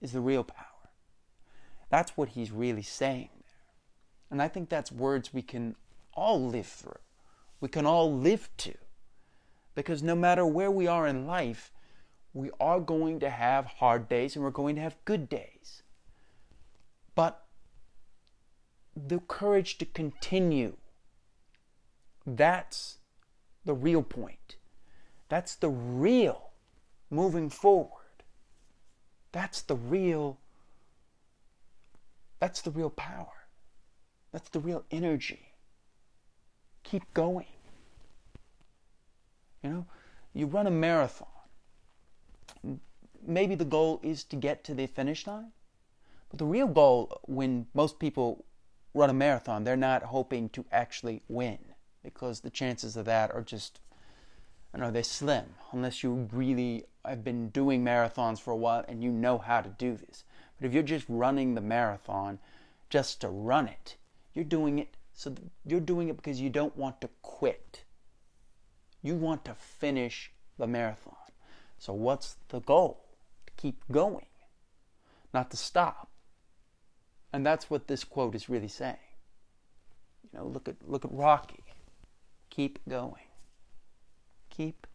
is 0.00 0.12
the 0.12 0.20
real 0.20 0.44
power. 0.44 0.90
That's 1.90 2.16
what 2.16 2.30
he's 2.30 2.52
really 2.52 2.82
saying 2.82 3.30
there. 3.40 3.50
And 4.30 4.40
I 4.40 4.46
think 4.46 4.68
that's 4.68 4.92
words 4.92 5.34
we 5.34 5.42
can 5.42 5.74
all 6.14 6.44
live 6.44 6.66
through. 6.66 6.92
We 7.60 7.68
can 7.68 7.86
all 7.86 8.12
live 8.12 8.48
to. 8.58 8.74
Because 9.74 10.02
no 10.02 10.14
matter 10.14 10.46
where 10.46 10.70
we 10.70 10.86
are 10.86 11.06
in 11.06 11.26
life, 11.26 11.72
we 12.32 12.50
are 12.60 12.80
going 12.80 13.20
to 13.20 13.30
have 13.30 13.66
hard 13.66 14.08
days 14.08 14.34
and 14.34 14.44
we're 14.44 14.50
going 14.50 14.76
to 14.76 14.82
have 14.82 14.96
good 15.04 15.28
days. 15.28 15.82
But 17.14 17.44
the 18.96 19.20
courage 19.20 19.78
to 19.78 19.84
continue. 19.84 20.76
That's 22.26 22.98
the 23.64 23.74
real 23.74 24.02
point. 24.02 24.56
That's 25.28 25.54
the 25.54 25.70
real 25.70 26.50
moving 27.10 27.50
forward. 27.50 27.90
That's 29.32 29.62
the 29.62 29.76
real 29.76 30.38
that's 32.40 32.60
the 32.60 32.70
real 32.70 32.90
power. 32.90 33.46
That's 34.32 34.50
the 34.50 34.60
real 34.60 34.84
energy. 34.90 35.53
Keep 36.84 37.12
going. 37.12 37.46
You 39.62 39.70
know, 39.70 39.86
you 40.32 40.46
run 40.46 40.66
a 40.66 40.70
marathon. 40.70 41.28
Maybe 43.26 43.54
the 43.54 43.64
goal 43.64 44.00
is 44.02 44.22
to 44.24 44.36
get 44.36 44.62
to 44.64 44.74
the 44.74 44.86
finish 44.86 45.26
line. 45.26 45.52
But 46.30 46.38
the 46.38 46.44
real 46.44 46.66
goal 46.66 47.20
when 47.24 47.66
most 47.74 47.98
people 47.98 48.44
run 48.92 49.10
a 49.10 49.14
marathon, 49.14 49.64
they're 49.64 49.76
not 49.76 50.04
hoping 50.04 50.48
to 50.50 50.64
actually 50.70 51.22
win 51.28 51.58
because 52.02 52.40
the 52.40 52.50
chances 52.50 52.96
of 52.96 53.06
that 53.06 53.34
are 53.34 53.42
just 53.42 53.80
I 54.74 54.78
know 54.78 54.90
they're 54.90 55.04
slim 55.04 55.54
unless 55.72 56.02
you 56.02 56.28
really 56.32 56.84
have 57.04 57.22
been 57.22 57.50
doing 57.50 57.84
marathons 57.84 58.40
for 58.40 58.50
a 58.50 58.56
while 58.56 58.84
and 58.88 59.04
you 59.04 59.10
know 59.10 59.38
how 59.38 59.60
to 59.60 59.68
do 59.68 59.96
this. 59.96 60.24
But 60.58 60.66
if 60.66 60.74
you're 60.74 60.82
just 60.82 61.06
running 61.08 61.54
the 61.54 61.60
marathon 61.60 62.40
just 62.90 63.20
to 63.20 63.28
run 63.28 63.68
it, 63.68 63.96
you're 64.34 64.44
doing 64.44 64.78
it 64.78 64.96
so 65.14 65.34
you're 65.64 65.80
doing 65.80 66.08
it 66.08 66.16
because 66.16 66.40
you 66.40 66.50
don't 66.50 66.76
want 66.76 67.00
to 67.00 67.08
quit. 67.22 67.84
You 69.02 69.14
want 69.14 69.44
to 69.46 69.54
finish 69.54 70.32
the 70.58 70.66
marathon. 70.66 71.14
So 71.78 71.92
what's 71.92 72.36
the 72.48 72.60
goal? 72.60 73.04
To 73.46 73.52
keep 73.56 73.84
going, 73.90 74.26
not 75.32 75.50
to 75.50 75.56
stop. 75.56 76.10
And 77.32 77.44
that's 77.44 77.70
what 77.70 77.88
this 77.88 78.04
quote 78.04 78.34
is 78.34 78.48
really 78.48 78.68
saying. 78.68 78.96
You 80.22 80.38
know, 80.38 80.46
look 80.46 80.68
at 80.68 80.76
look 80.86 81.04
at 81.04 81.12
Rocky. 81.12 81.64
Keep 82.50 82.78
going 82.88 83.22
keep 84.54 84.86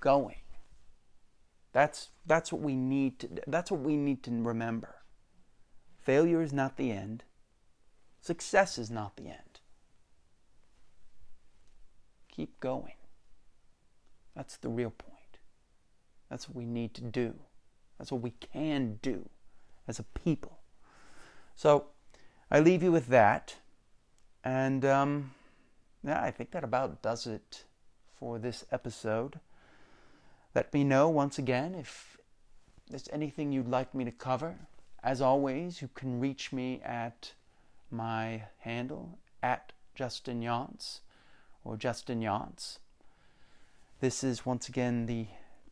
going. 0.00 0.36
That's 1.72 2.10
that's 2.26 2.52
what 2.52 2.62
we 2.62 2.74
need 2.74 3.20
to 3.20 3.28
that's 3.46 3.70
what 3.70 3.80
we 3.80 3.96
need 3.96 4.22
to 4.24 4.30
remember. 4.30 4.96
Failure 5.98 6.42
is 6.42 6.52
not 6.52 6.76
the 6.76 6.90
end. 6.90 7.24
Success 8.20 8.78
is 8.78 8.90
not 8.90 9.16
the 9.16 9.28
end. 9.28 9.60
Keep 12.30 12.60
going. 12.60 12.94
That's 14.36 14.56
the 14.56 14.68
real 14.68 14.90
point. 14.90 15.38
That's 16.28 16.48
what 16.48 16.56
we 16.56 16.64
need 16.64 16.94
to 16.94 17.02
do. 17.02 17.34
That's 17.98 18.12
what 18.12 18.22
we 18.22 18.30
can 18.30 18.98
do 19.02 19.28
as 19.88 19.98
a 19.98 20.04
people. 20.04 20.58
So 21.56 21.86
I 22.50 22.60
leave 22.60 22.82
you 22.82 22.92
with 22.92 23.08
that. 23.08 23.56
And 24.44 24.84
um, 24.84 25.32
yeah, 26.02 26.22
I 26.22 26.30
think 26.30 26.52
that 26.52 26.64
about 26.64 27.02
does 27.02 27.26
it 27.26 27.64
for 28.18 28.38
this 28.38 28.64
episode. 28.70 29.40
Let 30.54 30.72
me 30.72 30.84
know 30.84 31.08
once 31.08 31.38
again 31.38 31.74
if 31.74 32.16
there's 32.88 33.08
anything 33.12 33.52
you'd 33.52 33.68
like 33.68 33.94
me 33.94 34.04
to 34.04 34.10
cover. 34.10 34.56
As 35.02 35.20
always, 35.20 35.80
you 35.80 35.88
can 35.94 36.20
reach 36.20 36.52
me 36.52 36.80
at 36.84 37.32
my 37.90 38.44
handle 38.58 39.18
at 39.42 39.72
Justin 39.94 40.40
Younts 40.40 41.00
or 41.64 41.76
Justin 41.76 42.20
Younts. 42.20 42.78
This 44.00 44.24
is 44.24 44.46
once 44.46 44.68
again 44.68 45.06
the 45.06 45.26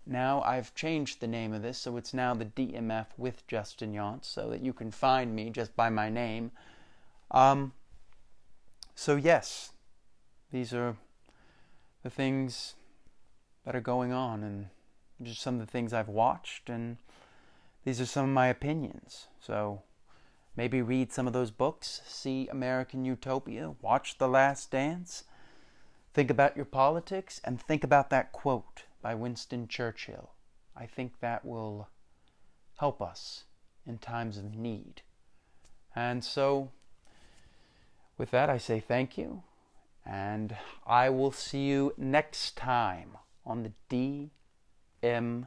now 0.07 0.41
I've 0.43 0.75
changed 0.75 1.21
the 1.21 1.27
name 1.27 1.53
of 1.53 1.61
this, 1.61 1.77
so 1.79 1.99
it's 1.99 2.15
now 2.15 2.33
the 2.33 2.47
DMF 2.47 3.07
with 3.19 3.47
Justin 3.47 3.93
Younts, 3.93 4.25
so 4.25 4.49
that 4.49 4.63
you 4.63 4.73
can 4.73 4.91
find 4.91 5.35
me 5.35 5.51
just 5.51 5.77
by 5.77 5.91
my 5.91 6.09
name. 6.09 6.51
Um, 7.31 7.73
so 8.95 9.17
yes, 9.17 9.73
these 10.51 10.73
are 10.73 10.97
the 12.03 12.11
things 12.11 12.75
that 13.65 13.77
are 13.77 13.81
going 13.81 14.13
on 14.13 14.43
and 14.43 14.69
just 15.23 15.43
some 15.43 15.55
of 15.55 15.61
the 15.61 15.71
things 15.71 15.93
I've 15.93 16.09
watched 16.09 16.71
and 16.71 16.97
these 17.85 18.01
are 18.01 18.07
some 18.07 18.25
of 18.25 18.31
my 18.31 18.49
opinions. 18.49 19.27
So 19.41 19.83
maybe 20.59 20.83
read 20.83 21.13
some 21.13 21.29
of 21.29 21.33
those 21.33 21.53
books, 21.53 22.01
see 22.05 22.49
American 22.49 23.05
Utopia, 23.05 23.77
watch 23.81 24.19
The 24.19 24.27
Last 24.27 24.73
Dance, 24.73 25.23
think 26.13 26.31
about 26.31 26.57
your 26.57 26.65
politics 26.65 27.41
and 27.45 27.63
think 27.63 27.85
about 27.85 28.11
that 28.11 28.33
quote 28.33 28.83
by 29.01 29.15
Winston 29.15 29.69
Churchill. 29.69 30.33
I 30.77 30.85
think 30.85 31.21
that 31.21 31.45
will 31.45 31.91
help 32.81 33.01
us 33.01 33.45
in 33.87 33.99
times 33.99 34.37
of 34.37 34.57
need. 34.57 35.03
And 35.95 36.25
so 36.25 36.73
with 38.19 38.33
that 38.33 38.51
I 38.51 38.59
say 38.59 38.81
thank 38.81 39.17
you 39.17 39.45
and 40.05 40.57
I 40.85 41.09
will 41.09 41.31
see 41.31 41.67
you 41.67 41.95
next 41.97 42.57
time 42.57 43.17
on 43.47 43.63
the 43.63 44.31
DMF. 45.09 45.47